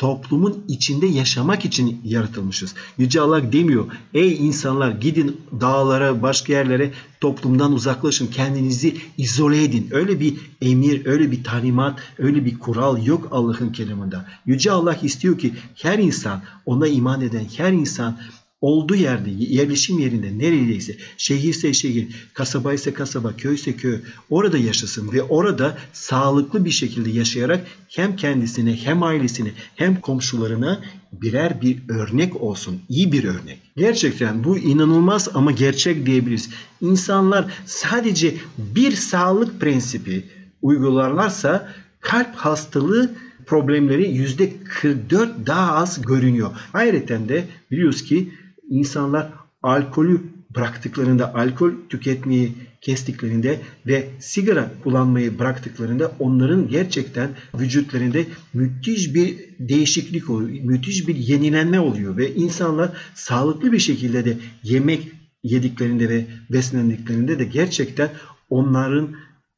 toplumun 0.00 0.64
içinde 0.68 1.06
yaşamak 1.06 1.64
için 1.64 2.00
yaratılmışız. 2.04 2.74
Yüce 2.98 3.20
Allah 3.20 3.52
demiyor 3.52 3.84
ey 4.14 4.46
insanlar 4.46 4.90
gidin 4.90 5.40
dağlara 5.60 6.22
başka 6.22 6.52
yerlere 6.52 6.92
toplumdan 7.20 7.72
uzaklaşın 7.72 8.26
kendinizi 8.26 8.96
izole 9.18 9.64
edin. 9.64 9.88
Öyle 9.90 10.20
bir 10.20 10.34
emir 10.62 11.06
öyle 11.06 11.30
bir 11.30 11.44
talimat 11.44 12.00
öyle 12.18 12.44
bir 12.44 12.58
kural 12.58 13.06
yok 13.06 13.28
Allah'ın 13.30 13.72
kelamında. 13.72 14.26
Yüce 14.46 14.72
Allah 14.72 14.94
istiyor 15.02 15.38
ki 15.38 15.54
her 15.74 15.98
insan 15.98 16.42
ona 16.66 16.86
iman 16.86 17.20
eden 17.20 17.44
her 17.56 17.72
insan 17.72 18.18
olduğu 18.60 18.94
yerde, 18.94 19.30
yerleşim 19.30 19.98
yerinde 19.98 20.38
neredeyse, 20.38 20.96
şehirse 21.16 21.72
şehir, 21.72 22.06
kasaba 22.34 22.72
ise 22.72 22.92
kasaba, 22.92 23.36
köy 23.36 23.54
ise 23.54 23.76
köy 23.76 24.00
orada 24.30 24.58
yaşasın 24.58 25.12
ve 25.12 25.22
orada 25.22 25.78
sağlıklı 25.92 26.64
bir 26.64 26.70
şekilde 26.70 27.10
yaşayarak 27.10 27.66
hem 27.88 28.16
kendisine 28.16 28.76
hem 28.76 29.02
ailesine 29.02 29.52
hem 29.76 30.00
komşularına 30.00 30.80
birer 31.12 31.62
bir 31.62 31.78
örnek 31.88 32.42
olsun. 32.42 32.80
iyi 32.88 33.12
bir 33.12 33.24
örnek. 33.24 33.58
Gerçekten 33.76 34.44
bu 34.44 34.58
inanılmaz 34.58 35.28
ama 35.34 35.52
gerçek 35.52 36.06
diyebiliriz. 36.06 36.50
İnsanlar 36.80 37.52
sadece 37.66 38.34
bir 38.58 38.92
sağlık 38.92 39.60
prensibi 39.60 40.24
uygularlarsa 40.62 41.72
kalp 42.00 42.34
hastalığı 42.34 43.14
problemleri 43.46 44.10
yüzde 44.10 44.52
44 44.64 45.46
daha 45.46 45.72
az 45.72 46.02
görünüyor. 46.02 46.50
Ayrıca 46.72 47.28
de 47.28 47.44
biliyoruz 47.70 48.02
ki 48.02 48.32
insanlar 48.70 49.32
alkolü 49.62 50.20
bıraktıklarında, 50.54 51.34
alkol 51.34 51.72
tüketmeyi 51.88 52.52
kestiklerinde 52.80 53.60
ve 53.86 54.08
sigara 54.20 54.70
kullanmayı 54.82 55.38
bıraktıklarında 55.38 56.12
onların 56.18 56.68
gerçekten 56.68 57.30
vücutlarında 57.54 58.18
müthiş 58.54 59.14
bir 59.14 59.36
değişiklik 59.58 60.30
oluyor, 60.30 60.64
müthiş 60.64 61.08
bir 61.08 61.16
yenilenme 61.16 61.80
oluyor 61.80 62.16
ve 62.16 62.34
insanlar 62.34 62.90
sağlıklı 63.14 63.72
bir 63.72 63.78
şekilde 63.78 64.24
de 64.24 64.36
yemek 64.62 65.12
yediklerinde 65.42 66.08
ve 66.08 66.26
beslendiklerinde 66.50 67.38
de 67.38 67.44
gerçekten 67.44 68.10
onların 68.50 69.08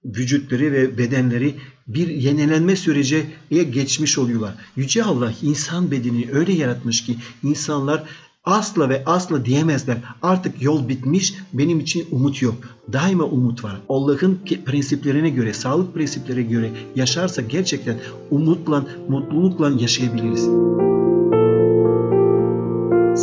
vücutları 0.04 0.72
ve 0.72 0.98
bedenleri 0.98 1.54
bir 1.86 2.08
yenilenme 2.08 2.76
sürece 2.76 3.26
geçmiş 3.50 4.18
oluyorlar. 4.18 4.54
Yüce 4.76 5.04
Allah 5.04 5.32
insan 5.42 5.90
bedeni 5.90 6.28
öyle 6.32 6.52
yaratmış 6.52 7.04
ki 7.04 7.16
insanlar 7.42 8.04
asla 8.44 8.88
ve 8.88 9.02
asla 9.06 9.44
diyemezler. 9.44 9.96
Artık 10.22 10.62
yol 10.62 10.88
bitmiş, 10.88 11.34
benim 11.52 11.80
için 11.80 12.06
umut 12.10 12.42
yok. 12.42 12.54
Daima 12.92 13.24
umut 13.24 13.64
var. 13.64 13.80
Allah'ın 13.88 14.40
prensiplerine 14.66 15.30
göre, 15.30 15.52
sağlık 15.52 15.94
prensiplerine 15.94 16.42
göre 16.42 16.70
yaşarsak 16.96 17.50
gerçekten 17.50 17.96
umutla, 18.30 18.84
mutlulukla 19.08 19.70
yaşayabiliriz. 19.70 20.48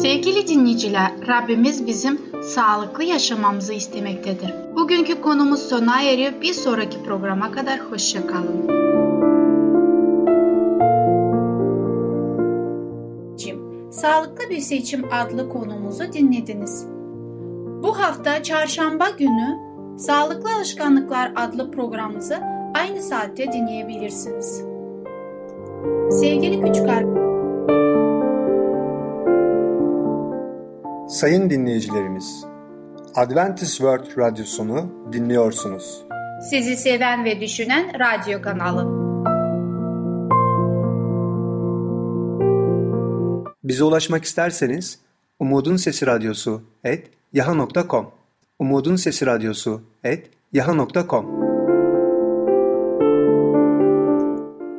Sevgili 0.01 0.47
dinleyiciler, 0.47 1.11
Rabbimiz 1.27 1.87
bizim 1.87 2.21
sağlıklı 2.43 3.03
yaşamamızı 3.03 3.73
istemektedir. 3.73 4.53
Bugünkü 4.75 5.21
konumuz 5.21 5.59
sona 5.59 6.01
eriyor. 6.01 6.31
Bir 6.41 6.53
sonraki 6.53 7.03
programa 7.03 7.51
kadar 7.51 7.79
hoşçakalın. 7.79 8.88
Sağlıklı 14.01 14.49
Bir 14.49 14.59
Seçim 14.59 15.05
adlı 15.11 15.49
konumuzu 15.49 16.13
dinlediniz. 16.13 16.85
Bu 17.83 17.99
hafta 17.99 18.43
çarşamba 18.43 19.09
günü 19.09 19.57
Sağlıklı 19.97 20.49
Alışkanlıklar 20.55 21.33
adlı 21.35 21.71
programımızı 21.71 22.37
aynı 22.75 23.01
saatte 23.01 23.51
dinleyebilirsiniz. 23.51 24.63
Sevgili 26.11 26.61
küçük 26.61 26.87
Sayın 31.09 31.49
dinleyicilerimiz, 31.49 32.45
Adventist 33.15 33.77
World 33.77 34.17
Radyosunu 34.17 34.85
dinliyorsunuz. 35.13 36.05
Sizi 36.49 36.75
seven 36.75 37.25
ve 37.25 37.41
düşünen 37.41 37.91
radyo 37.99 38.41
kanalı. 38.41 38.98
Bize 43.69 43.83
ulaşmak 43.83 44.23
isterseniz 44.23 44.99
Umutun 45.39 45.75
Sesi 45.75 46.05
Radyosu 46.05 46.61
et 46.83 47.07
yaha.com 47.33 48.11
Umutun 48.59 48.95
Sesi 48.95 49.25
Radyosu 49.25 49.81
et 50.03 50.29
yaha.com 50.53 51.25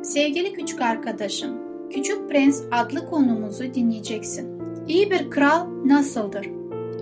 Sevgili 0.03 0.53
küçük 0.53 0.81
arkadaşım, 0.81 1.57
Küçük 1.89 2.29
Prens 2.29 2.61
adlı 2.71 3.09
konumuzu 3.09 3.73
dinleyeceksin. 3.73 4.61
İyi 4.87 5.11
bir 5.11 5.29
kral 5.29 5.67
nasıldır? 5.85 6.49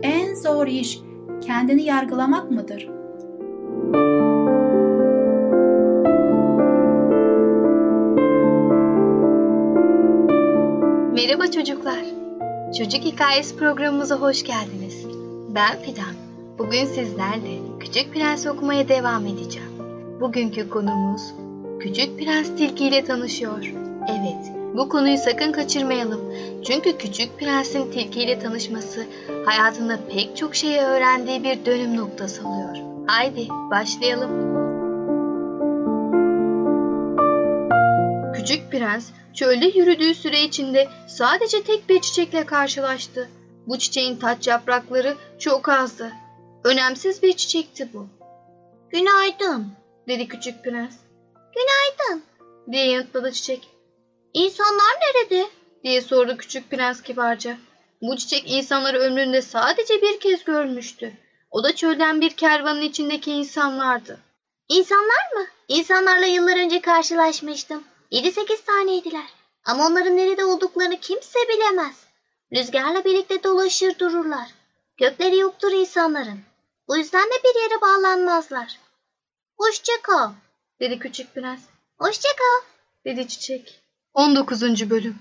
En 0.01 0.35
zor 0.35 0.67
iş 0.67 0.99
kendini 1.41 1.83
yargılamak 1.83 2.51
mıdır? 2.51 2.98
Merhaba 11.29 11.51
çocuklar. 11.51 11.99
Çocuk 12.77 13.01
Hikayesi 13.01 13.57
programımıza 13.57 14.15
hoş 14.15 14.43
geldiniz. 14.43 15.05
Ben 15.55 15.81
Fidan. 15.81 16.15
Bugün 16.57 16.85
sizlerle 16.85 17.59
Küçük 17.79 18.13
Prens 18.13 18.47
okumaya 18.47 18.87
devam 18.87 19.25
edeceğim. 19.25 19.69
Bugünkü 20.21 20.69
konumuz 20.69 21.21
Küçük 21.79 22.19
Prens 22.19 22.55
Tilki 22.57 22.87
ile 22.87 23.03
tanışıyor. 23.03 23.73
Evet, 24.07 24.51
bu 24.77 24.89
konuyu 24.89 25.17
sakın 25.17 25.51
kaçırmayalım. 25.51 26.33
Çünkü 26.63 26.97
Küçük 26.97 27.39
Prens'in 27.39 27.91
Tilki 27.91 28.21
ile 28.21 28.39
tanışması 28.39 29.05
hayatında 29.45 29.99
pek 30.13 30.37
çok 30.37 30.55
şeyi 30.55 30.79
öğrendiği 30.79 31.43
bir 31.43 31.65
dönüm 31.65 31.97
noktası 31.97 32.47
oluyor. 32.47 32.77
Haydi 33.07 33.47
başlayalım. 33.49 34.68
Küçük 38.49 38.71
Prens 38.71 39.09
Çölde 39.33 39.65
yürüdüğü 39.65 40.15
süre 40.15 40.43
içinde 40.43 40.87
sadece 41.07 41.63
tek 41.63 41.89
bir 41.89 42.01
çiçekle 42.01 42.45
karşılaştı. 42.45 43.29
Bu 43.67 43.79
çiçeğin 43.79 44.15
taç 44.15 44.47
yaprakları 44.47 45.17
çok 45.39 45.69
azdı. 45.69 46.11
Önemsiz 46.63 47.23
bir 47.23 47.33
çiçekti 47.33 47.89
bu. 47.93 48.07
Günaydın, 48.89 49.67
dedi 50.07 50.27
küçük 50.27 50.63
prens. 50.63 50.95
Günaydın, 51.33 52.23
diye 52.71 52.85
yanıtladı 52.85 53.31
çiçek. 53.31 53.67
İnsanlar 54.33 54.95
nerede? 55.01 55.45
diye 55.83 56.01
sordu 56.01 56.37
küçük 56.37 56.69
prens 56.69 57.01
kibarca. 57.01 57.57
Bu 58.01 58.17
çiçek 58.17 58.51
insanları 58.51 58.99
ömründe 58.99 59.41
sadece 59.41 60.01
bir 60.01 60.19
kez 60.19 60.43
görmüştü. 60.43 61.13
O 61.51 61.63
da 61.63 61.75
çölden 61.75 62.21
bir 62.21 62.29
kervanın 62.29 62.81
içindeki 62.81 63.31
insanlardı. 63.31 64.19
İnsanlar 64.69 65.33
mı? 65.35 65.45
İnsanlarla 65.67 66.25
yıllar 66.25 66.57
önce 66.57 66.81
karşılaşmıştım. 66.81 67.83
7-8 68.11 68.65
taneydiler. 68.65 69.29
Ama 69.65 69.85
onların 69.85 70.17
nerede 70.17 70.45
olduklarını 70.45 70.99
kimse 70.99 71.39
bilemez. 71.49 72.03
Rüzgarla 72.55 73.05
birlikte 73.05 73.43
dolaşır 73.43 73.99
dururlar. 73.99 74.47
Gökleri 74.97 75.37
yoktur 75.37 75.71
insanların. 75.71 76.39
Bu 76.87 76.97
yüzden 76.97 77.25
de 77.25 77.43
bir 77.43 77.61
yere 77.61 77.81
bağlanmazlar. 77.81 78.79
Hoşça 79.57 79.93
kal, 80.03 80.31
dedi 80.79 80.99
küçük 80.99 81.35
prens. 81.35 81.61
Hoşça 81.97 82.29
kal, 82.29 82.67
dedi 83.05 83.27
çiçek. 83.27 83.81
19. 84.13 84.89
bölüm 84.89 85.15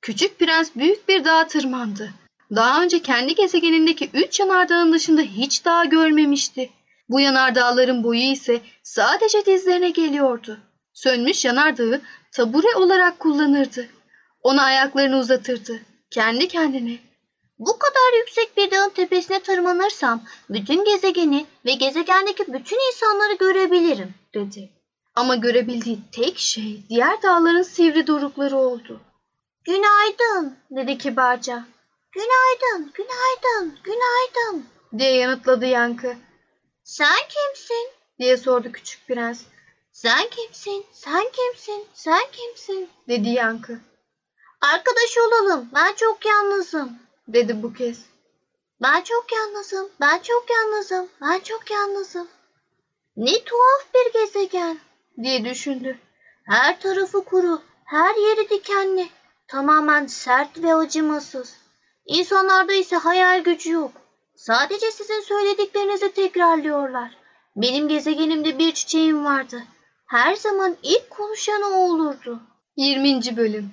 Küçük 0.00 0.38
prens 0.38 0.70
büyük 0.76 1.08
bir 1.08 1.24
dağa 1.24 1.46
tırmandı. 1.46 2.12
Daha 2.54 2.82
önce 2.82 3.02
kendi 3.02 3.34
gezegenindeki 3.34 4.10
üç 4.14 4.40
yanardağın 4.40 4.92
dışında 4.92 5.20
hiç 5.20 5.64
dağ 5.64 5.84
görmemişti. 5.84 6.70
Bu 7.08 7.20
yanardağların 7.20 8.04
boyu 8.04 8.20
ise 8.32 8.60
sadece 8.82 9.46
dizlerine 9.46 9.90
geliyordu. 9.90 10.60
Sönmüş 10.96 11.44
yanardağı 11.44 12.00
tabure 12.32 12.76
olarak 12.76 13.18
kullanırdı. 13.20 13.88
Ona 14.42 14.62
ayaklarını 14.62 15.18
uzatırdı. 15.18 15.80
Kendi 16.10 16.48
kendine. 16.48 16.98
Bu 17.58 17.78
kadar 17.78 18.18
yüksek 18.18 18.56
bir 18.56 18.70
dağın 18.70 18.88
tepesine 18.90 19.40
tırmanırsam 19.40 20.22
bütün 20.50 20.84
gezegeni 20.84 21.46
ve 21.64 21.72
gezegendeki 21.72 22.52
bütün 22.52 22.88
insanları 22.88 23.34
görebilirim 23.34 24.14
dedi. 24.34 24.70
Ama 25.14 25.36
görebildiği 25.36 25.98
tek 26.12 26.38
şey 26.38 26.82
diğer 26.88 27.22
dağların 27.22 27.62
sivri 27.62 28.06
dorukları 28.06 28.56
oldu. 28.56 29.00
Günaydın 29.64 30.56
dedi 30.70 30.98
kibarca. 30.98 31.64
Günaydın, 32.12 32.92
günaydın, 32.94 33.78
günaydın 33.84 34.66
diye 34.98 35.14
yanıtladı 35.14 35.66
yankı. 35.66 36.16
Sen 36.84 37.16
kimsin 37.28 37.90
diye 38.18 38.36
sordu 38.36 38.72
küçük 38.72 39.06
prens. 39.08 39.42
Sen 39.96 40.28
kimsin? 40.30 40.86
Sen 40.92 41.24
kimsin? 41.32 41.86
Sen 41.94 42.22
kimsin? 42.32 42.88
dedi 43.08 43.28
yankı. 43.28 43.78
Arkadaş 44.60 45.18
olalım. 45.18 45.68
Ben 45.74 45.92
çok 45.94 46.26
yalnızım. 46.26 46.98
dedi 47.28 47.62
bu 47.62 47.72
kez. 47.72 47.98
Ben 48.82 49.00
çok 49.00 49.32
yalnızım. 49.32 49.88
Ben 50.00 50.18
çok 50.18 50.46
yalnızım. 50.50 51.08
Ben 51.20 51.38
çok 51.40 51.70
yalnızım. 51.70 52.28
Ne 53.16 53.44
tuhaf 53.44 53.94
bir 53.94 54.12
gezegen. 54.12 54.78
diye 55.22 55.44
düşündü. 55.44 55.98
Her 56.44 56.80
tarafı 56.80 57.24
kuru, 57.24 57.62
her 57.84 58.14
yeri 58.14 58.50
dikenli. 58.50 59.08
Tamamen 59.48 60.06
sert 60.06 60.62
ve 60.62 60.74
acımasız. 60.74 61.56
İnsanlarda 62.06 62.72
ise 62.72 62.96
hayal 62.96 63.44
gücü 63.44 63.72
yok. 63.72 63.92
Sadece 64.34 64.90
sizin 64.90 65.20
söylediklerinizi 65.20 66.12
tekrarlıyorlar. 66.12 67.16
Benim 67.56 67.88
gezegenimde 67.88 68.58
bir 68.58 68.72
çiçeğim 68.72 69.24
vardı. 69.24 69.62
Her 70.06 70.34
zaman 70.34 70.76
ilk 70.82 71.10
konuşan 71.10 71.62
o 71.62 71.76
olurdu. 71.76 72.40
20. 72.76 73.36
bölüm 73.36 73.70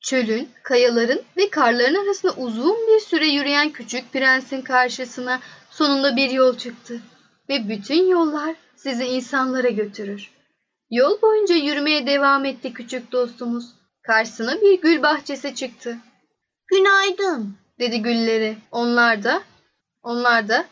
Çölün, 0.00 0.48
kayaların 0.62 1.22
ve 1.36 1.50
karların 1.50 2.04
arasında 2.04 2.32
uzun 2.32 2.76
bir 2.88 3.00
süre 3.00 3.26
yürüyen 3.26 3.70
küçük 3.70 4.12
prensin 4.12 4.62
karşısına 4.62 5.40
sonunda 5.70 6.16
bir 6.16 6.30
yol 6.30 6.58
çıktı. 6.58 7.00
Ve 7.48 7.68
bütün 7.68 8.08
yollar 8.08 8.54
sizi 8.76 9.04
insanlara 9.04 9.68
götürür. 9.68 10.30
Yol 10.90 11.22
boyunca 11.22 11.54
yürümeye 11.54 12.06
devam 12.06 12.44
etti 12.44 12.72
küçük 12.72 13.12
dostumuz. 13.12 13.72
Karşısına 14.02 14.60
bir 14.60 14.80
gül 14.80 15.02
bahçesi 15.02 15.54
çıktı. 15.54 15.98
Günaydın. 16.66 17.56
dedi 17.78 18.02
gülleri. 18.02 18.56
Onlar 18.70 19.24
da, 19.24 19.42
onlar 20.02 20.48
da 20.48 20.64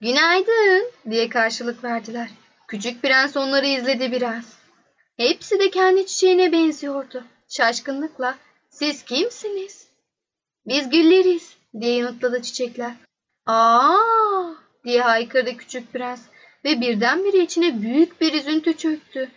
günaydın 0.00 0.90
diye 1.10 1.28
karşılık 1.28 1.84
verdiler. 1.84 2.28
Küçük 2.68 3.02
prens 3.02 3.36
onları 3.36 3.66
izledi 3.66 4.12
biraz. 4.12 4.58
Hepsi 5.16 5.58
de 5.58 5.70
kendi 5.70 6.06
çiçeğine 6.06 6.52
benziyordu. 6.52 7.24
Şaşkınlıkla 7.48 8.38
siz 8.70 9.04
kimsiniz? 9.04 9.88
Biz 10.66 10.90
gülleriz 10.90 11.56
diye 11.80 11.94
yanıtladı 11.94 12.42
çiçekler. 12.42 12.92
Aa 13.46 14.54
diye 14.84 15.02
haykırdı 15.02 15.56
küçük 15.56 15.92
prens 15.92 16.20
ve 16.64 16.80
birdenbire 16.80 17.38
içine 17.38 17.82
büyük 17.82 18.20
bir 18.20 18.32
üzüntü 18.34 18.76
çöktü. 18.76 19.30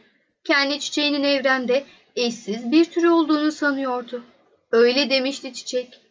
Kendi 0.43 0.79
çiçeğinin 0.79 1.23
evrende 1.23 1.83
eşsiz 2.15 2.71
bir 2.71 2.85
tür 2.85 3.03
olduğunu 3.03 3.51
sanıyordu. 3.51 4.23
Öyle 4.71 5.09
demişti 5.09 5.53
çiçek. 5.53 6.01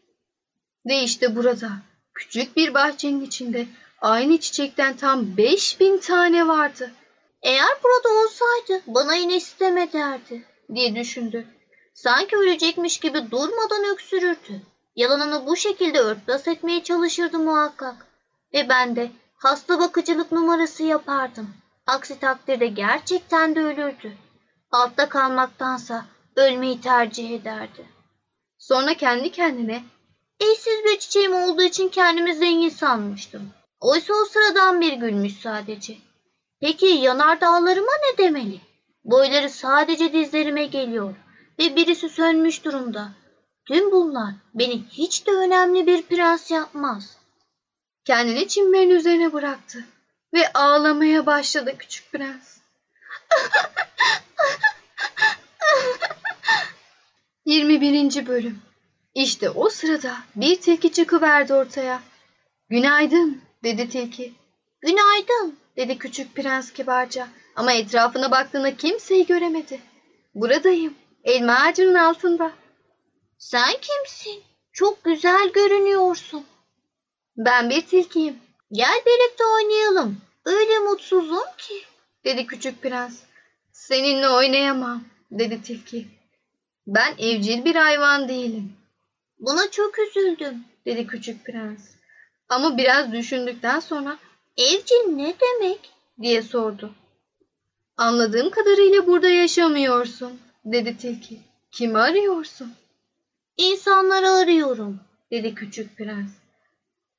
Ve 0.86 1.02
işte 1.02 1.36
burada 1.36 1.70
küçük 2.14 2.56
bir 2.56 2.74
bahçenin 2.74 3.24
içinde 3.24 3.66
aynı 4.00 4.38
çiçekten 4.38 4.96
tam 4.96 5.36
5000 5.36 5.98
tane 5.98 6.48
vardı 6.48 6.90
Eğer 7.42 7.68
burada 7.84 8.08
olsaydı 8.08 8.82
bana 8.86 9.14
yine 9.14 9.36
isteme 9.36 9.92
derdi. 9.92 10.46
diye 10.74 10.96
düşündü. 10.96 11.46
Sanki 11.94 12.36
ölecekmiş 12.36 12.98
gibi 13.00 13.30
durmadan 13.30 13.84
öksürürdü. 13.92 14.62
Yalanını 14.96 15.46
bu 15.46 15.56
şekilde 15.56 16.00
örtbas 16.00 16.48
etmeye 16.48 16.82
çalışırdı 16.82 17.38
muhakkak. 17.38 18.06
Ve 18.54 18.68
ben 18.68 18.96
de 18.96 19.10
hasta 19.36 19.78
bakıcılık 19.78 20.32
numarası 20.32 20.82
yapardım. 20.82 21.54
Aksi 21.86 22.20
takdirde 22.20 22.66
gerçekten 22.66 23.54
de 23.54 23.60
ölürdü. 23.60 24.12
Altta 24.70 25.08
kalmaktansa 25.08 26.04
ölmeyi 26.36 26.80
tercih 26.80 27.30
ederdi. 27.30 27.84
Sonra 28.58 28.94
kendi 28.94 29.32
kendine 29.32 29.82
Eşsiz 30.40 30.84
bir 30.84 30.98
çiçeğim 30.98 31.34
olduğu 31.34 31.62
için 31.62 31.88
kendimi 31.88 32.34
zengin 32.34 32.68
sanmıştım. 32.68 33.50
Oysa 33.80 34.14
o 34.14 34.24
sıradan 34.24 34.80
bir 34.80 34.92
gülmüş 34.92 35.36
sadece. 35.36 35.96
Peki 36.60 36.86
yanardağlarıma 36.86 37.92
ne 38.02 38.18
demeli? 38.24 38.60
Boyları 39.04 39.50
sadece 39.50 40.12
dizlerime 40.12 40.66
geliyor 40.66 41.14
ve 41.58 41.76
birisi 41.76 42.08
sönmüş 42.08 42.64
durumda. 42.64 43.12
Tüm 43.68 43.92
bunlar 43.92 44.34
beni 44.54 44.84
hiç 44.90 45.26
de 45.26 45.30
önemli 45.30 45.86
bir 45.86 46.02
prens 46.02 46.50
yapmaz. 46.50 47.16
kendini 48.04 48.48
çimlerin 48.48 48.90
üzerine 48.90 49.32
bıraktı 49.32 49.84
ve 50.34 50.52
ağlamaya 50.52 51.26
başladı 51.26 51.74
küçük 51.78 52.12
prens. 52.12 52.58
21. 57.44 58.26
bölüm 58.26 58.62
İşte 59.14 59.50
o 59.50 59.68
sırada 59.68 60.16
bir 60.36 60.60
tilki 60.60 60.92
çıkıverdi 60.92 61.54
ortaya. 61.54 62.02
Günaydın 62.68 63.42
dedi 63.64 63.88
tilki. 63.88 64.34
Günaydın. 64.80 65.59
Dedi 65.76 65.98
küçük 65.98 66.34
prens 66.34 66.72
kibarca 66.72 67.28
ama 67.56 67.72
etrafına 67.72 68.30
baktığında 68.30 68.76
kimseyi 68.76 69.26
göremedi. 69.26 69.80
Buradayım 70.34 70.94
elma 71.24 71.52
ağacının 71.52 71.94
altında. 71.94 72.52
Sen 73.38 73.72
kimsin? 73.72 74.42
Çok 74.72 75.04
güzel 75.04 75.48
görünüyorsun. 75.52 76.44
Ben 77.36 77.70
bir 77.70 77.86
tilkiyim 77.86 78.38
Gel 78.72 79.02
birlikte 79.06 79.44
oynayalım. 79.44 80.20
Öyle 80.44 80.78
mutsuzum 80.78 81.44
ki. 81.58 81.74
dedi 82.24 82.46
küçük 82.46 82.82
prens. 82.82 83.20
Seninle 83.72 84.28
oynayamam 84.28 85.04
dedi 85.30 85.62
tilki. 85.62 86.06
Ben 86.86 87.14
evcil 87.18 87.64
bir 87.64 87.74
hayvan 87.74 88.28
değilim 88.28 88.72
Buna 89.38 89.70
çok 89.70 89.98
üzüldüm. 89.98 90.64
dedi 90.86 91.06
küçük 91.06 91.44
prens. 91.44 91.90
Ama 92.48 92.76
biraz 92.76 93.12
düşündükten 93.12 93.80
sonra 93.80 94.18
Evcil 94.56 95.08
ne 95.08 95.34
demek? 95.40 95.90
diye 96.20 96.42
sordu. 96.42 96.94
Anladığım 97.96 98.50
kadarıyla 98.50 99.06
burada 99.06 99.28
yaşamıyorsun 99.28 100.40
dedi 100.64 100.96
tilki. 100.96 101.40
Kimi 101.70 101.98
arıyorsun? 101.98 102.72
İnsanları 103.56 104.30
arıyorum. 104.30 105.00
dedi 105.30 105.54
küçük 105.54 105.96
prens. 105.96 106.30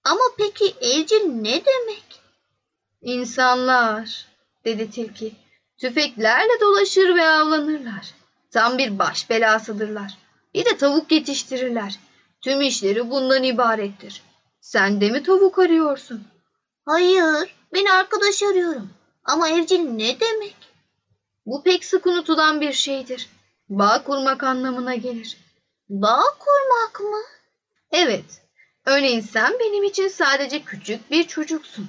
Ama 0.04 0.22
peki 0.38 0.76
evcil 0.82 1.26
ne 1.26 1.65
demek? 1.65 2.22
İnsanlar 3.02 4.28
dedi 4.65 4.91
tilki. 4.91 5.32
Tüfeklerle 5.78 6.60
dolaşır 6.62 7.15
ve 7.15 7.28
avlanırlar. 7.28 8.13
Tam 8.52 8.78
bir 8.78 9.00
baş 9.00 9.30
belasıdırlar. 9.30 10.17
Bir 10.54 10.65
de 10.65 10.78
tavuk 10.78 11.12
yetiştirirler. 11.12 12.00
Tüm 12.41 12.62
işleri 12.62 13.10
bundan 13.10 13.44
ibarettir. 13.44 14.22
Sen 14.62 15.02
de 15.02 15.10
mi 15.10 15.24
tavuk 15.24 15.60
arıyorsun? 15.60 16.24
Hayır, 16.86 17.56
ben 17.74 17.86
arkadaş 17.86 18.44
arıyorum. 18.44 18.89
Ama 19.24 19.50
evcil 19.50 19.80
ne 19.80 20.20
demek? 20.20 20.56
Bu 21.46 21.63
pek 21.63 21.86
sık 21.86 22.06
unutulan 22.06 22.62
bir 22.62 22.74
şeydir. 22.74 23.30
Bağ 23.70 24.04
kurmak 24.04 24.44
anlamına 24.44 24.96
gelir. 24.96 25.38
Bağ 25.89 26.24
kurmak 26.39 27.00
mı? 27.00 27.22
Evet, 27.91 28.41
örneğin 28.86 29.22
sen 29.22 29.54
benim 29.60 29.84
için 29.84 30.08
sadece 30.08 30.63
küçük 30.63 31.12
bir 31.12 31.28
çocuksun. 31.28 31.88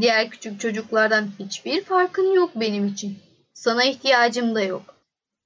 Diğer 0.00 0.30
küçük 0.30 0.60
çocuklardan 0.60 1.28
hiçbir 1.38 1.84
farkın 1.84 2.32
yok 2.32 2.50
benim 2.54 2.86
için. 2.86 3.18
Sana 3.54 3.84
ihtiyacım 3.84 4.54
da 4.54 4.60
yok. 4.60 4.94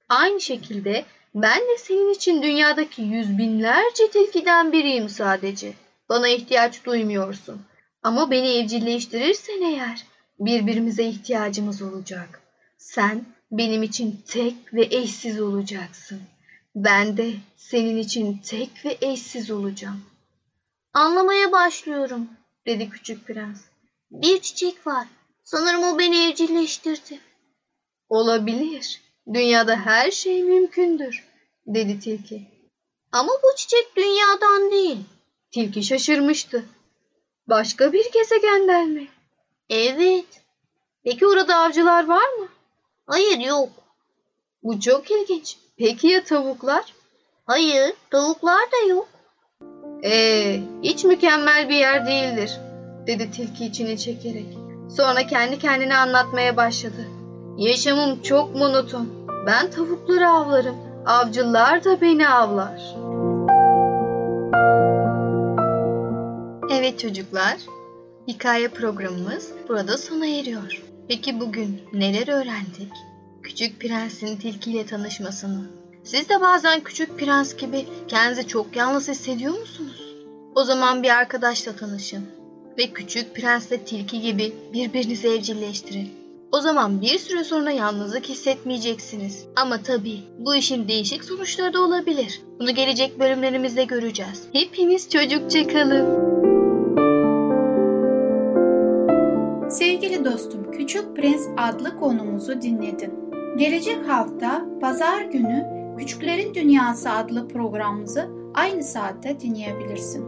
Aynı 0.09 0.41
şekilde 0.41 1.05
ben 1.35 1.59
de 1.59 1.77
senin 1.77 2.13
için 2.13 2.43
dünyadaki 2.43 3.01
yüz 3.01 3.37
binlerce 3.37 4.11
tilkiden 4.11 4.71
biriyim 4.71 5.09
sadece. 5.09 5.73
Bana 6.09 6.27
ihtiyaç 6.27 6.85
duymuyorsun. 6.85 7.61
Ama 8.07 8.31
beni 8.31 8.47
evcilleştirirsen 8.47 9.61
eğer 9.61 10.05
birbirimize 10.39 11.03
ihtiyacımız 11.03 11.81
olacak. 11.81 12.41
Sen 12.77 13.25
benim 13.51 13.83
için 13.83 14.21
tek 14.27 14.73
ve 14.73 14.87
eşsiz 14.91 15.41
olacaksın. 15.41 16.21
Ben 16.75 17.17
de 17.17 17.33
senin 17.57 17.97
için 17.97 18.37
tek 18.37 18.85
ve 18.85 18.97
eşsiz 19.01 19.51
olacağım. 19.51 20.05
Anlamaya 20.93 21.51
başlıyorum. 21.51 22.27
dedi 22.65 22.89
küçük 22.89 23.27
prens. 23.27 23.61
Bir 24.11 24.41
çiçek 24.41 24.87
var. 24.87 25.07
Sanırım 25.43 25.83
o 25.83 25.99
beni 25.99 26.29
evcilleştirdi. 26.29 27.19
Olabilir. 28.09 29.01
Dünyada 29.33 29.75
her 29.75 30.11
şey 30.11 30.43
mümkündür, 30.43 31.23
dedi 31.65 31.99
tilki. 31.99 32.47
Ama 33.11 33.31
bu 33.43 33.57
çiçek 33.57 33.95
dünyadan 33.95 34.71
değil. 34.71 34.97
Tilki 35.51 35.83
şaşırmıştı. 35.83 36.65
Başka 37.47 37.93
bir 37.93 38.11
gezegenden 38.11 38.89
mi? 38.89 39.07
Evet. 39.69 40.25
Peki 41.03 41.27
orada 41.27 41.55
avcılar 41.55 42.07
var 42.07 42.33
mı? 42.39 42.47
Hayır 43.05 43.37
yok. 43.37 43.69
Bu 44.63 44.79
çok 44.79 45.11
ilginç. 45.11 45.57
Peki 45.77 46.07
ya 46.07 46.23
tavuklar? 46.23 46.93
Hayır, 47.45 47.93
tavuklar 48.11 48.71
da 48.71 48.89
yok. 48.89 49.07
Ee, 50.03 50.59
hiç 50.83 51.03
mükemmel 51.03 51.69
bir 51.69 51.75
yer 51.75 52.07
değildir, 52.07 52.51
dedi 53.07 53.31
tilki 53.31 53.65
içini 53.65 53.97
çekerek. 53.97 54.57
Sonra 54.97 55.27
kendi 55.27 55.59
kendine 55.59 55.97
anlatmaya 55.97 56.57
başladı. 56.57 57.07
Yaşamım 57.57 58.21
çok 58.21 58.55
monoton. 58.55 59.07
Ben 59.45 59.71
tavukları 59.71 60.29
avlarım. 60.29 60.75
Avcılar 61.05 61.83
da 61.83 62.01
beni 62.01 62.29
avlar. 62.29 62.95
Evet 66.71 66.99
çocuklar, 66.99 67.57
hikaye 68.27 68.67
programımız 68.67 69.51
burada 69.69 69.97
sona 69.97 70.25
eriyor. 70.27 70.83
Peki 71.07 71.39
bugün 71.39 71.81
neler 71.93 72.27
öğrendik? 72.27 72.91
Küçük 73.43 73.79
prensin 73.79 74.37
tilkiyle 74.37 74.85
tanışmasını, 74.85 75.67
Siz 76.03 76.29
de 76.29 76.41
bazen 76.41 76.79
küçük 76.79 77.19
prens 77.19 77.55
gibi 77.55 77.85
kendinizi 78.07 78.47
çok 78.47 78.75
yalnız 78.75 79.07
hissediyor 79.07 79.59
musunuz? 79.59 80.15
O 80.55 80.63
zaman 80.63 81.03
bir 81.03 81.09
arkadaşla 81.09 81.75
tanışın 81.75 82.25
ve 82.77 82.87
küçük 82.87 83.35
prensle 83.35 83.77
tilki 83.77 84.21
gibi 84.21 84.53
birbirinizi 84.73 85.27
evcilleştirin. 85.27 86.09
O 86.51 86.61
zaman 86.61 87.01
bir 87.01 87.19
süre 87.19 87.43
sonra 87.43 87.71
yalnızlık 87.71 88.29
hissetmeyeceksiniz. 88.29 89.45
Ama 89.55 89.83
tabii 89.83 90.19
bu 90.39 90.55
işin 90.55 90.87
değişik 90.87 91.23
sonuçları 91.23 91.73
da 91.73 91.81
olabilir. 91.81 92.41
Bunu 92.59 92.71
gelecek 92.71 93.19
bölümlerimizde 93.19 93.83
göreceğiz. 93.83 94.43
Hepiniz 94.53 95.09
çocukça 95.09 95.67
kalın. 95.67 96.26
Sevgili 99.77 100.25
dostum, 100.25 100.71
Küçük 100.71 101.15
Prens 101.15 101.47
adlı 101.57 101.99
konumuzu 101.99 102.61
dinledin. 102.61 103.13
Gelecek 103.57 104.07
hafta 104.07 104.65
pazar 104.81 105.21
günü 105.21 105.65
Küçüklerin 105.97 106.53
Dünyası 106.53 107.11
adlı 107.11 107.47
programımızı 107.47 108.27
aynı 108.53 108.83
saatte 108.83 109.39
dinleyebilirsin. 109.39 110.25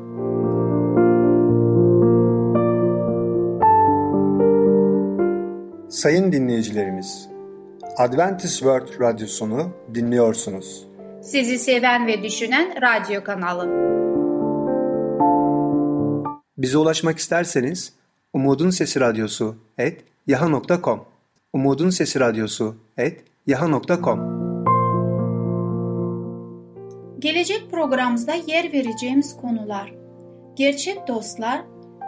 Sayın 5.90 6.32
dinleyicilerimiz, 6.32 7.30
Adventist 7.98 8.60
World 8.60 9.02
Radyosunu 9.02 9.72
dinliyorsunuz. 9.96 10.88
Sizi 11.22 11.60
seven 11.60 12.08
ve 12.08 12.24
düşünen 12.24 12.74
radyo 12.82 13.24
kanalı. 13.24 13.70
Bize 16.58 16.78
ulaşmak 16.78 17.18
isterseniz 17.18 17.99
Umutun 18.34 18.70
Sesi 18.70 19.00
Radyosu 19.00 19.56
et 19.78 20.02
yaha.com 20.28 21.06
Umutun 21.54 21.90
Sesi 21.90 22.20
Radyosu 22.20 22.76
et 22.98 23.24
yaha.com 23.48 24.20
Gelecek 27.20 27.72
programımızda 27.72 28.34
yer 28.34 28.74
vereceğimiz 28.74 29.38
konular 29.38 29.94
Gerçek 30.56 31.08
dostlar, 31.08 31.62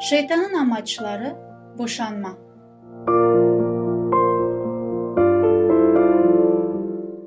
şeytanın 0.10 0.54
amaçları, 0.54 1.36
boşanma. 1.78 2.38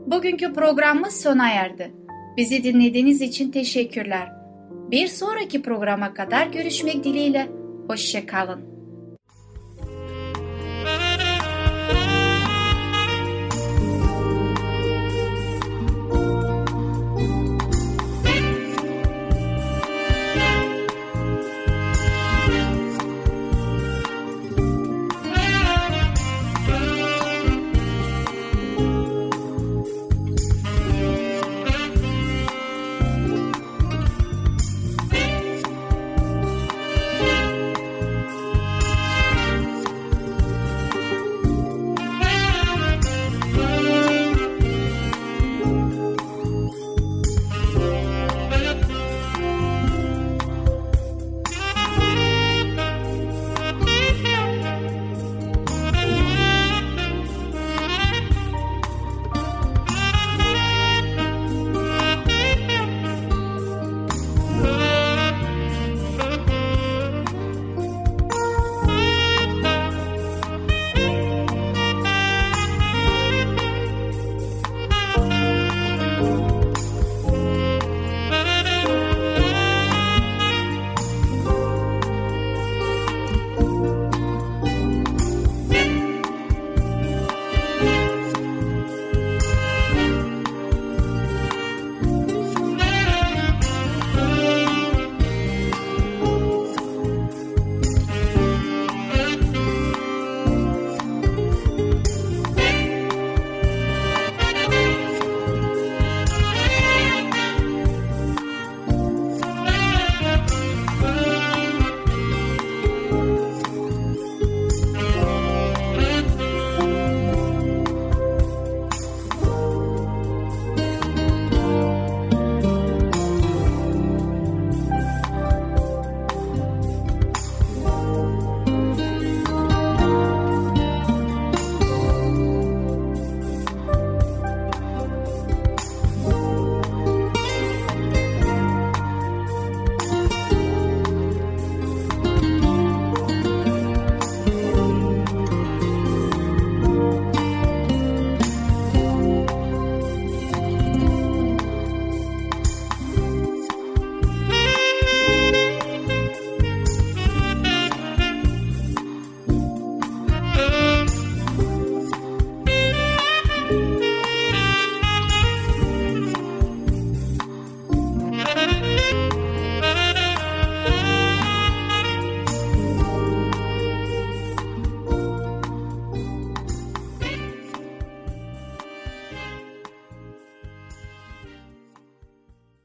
Bugünkü 0.06 0.52
programımız 0.52 1.20
sona 1.20 1.50
erdi. 1.50 1.94
Bizi 2.36 2.64
dinlediğiniz 2.64 3.22
için 3.22 3.50
teşekkürler. 3.50 4.32
Bir 4.90 5.06
sonraki 5.06 5.62
programa 5.62 6.14
kadar 6.14 6.46
görüşmek 6.46 7.04
dileğiyle. 7.04 7.48
Hoşçakalın. 7.88 8.73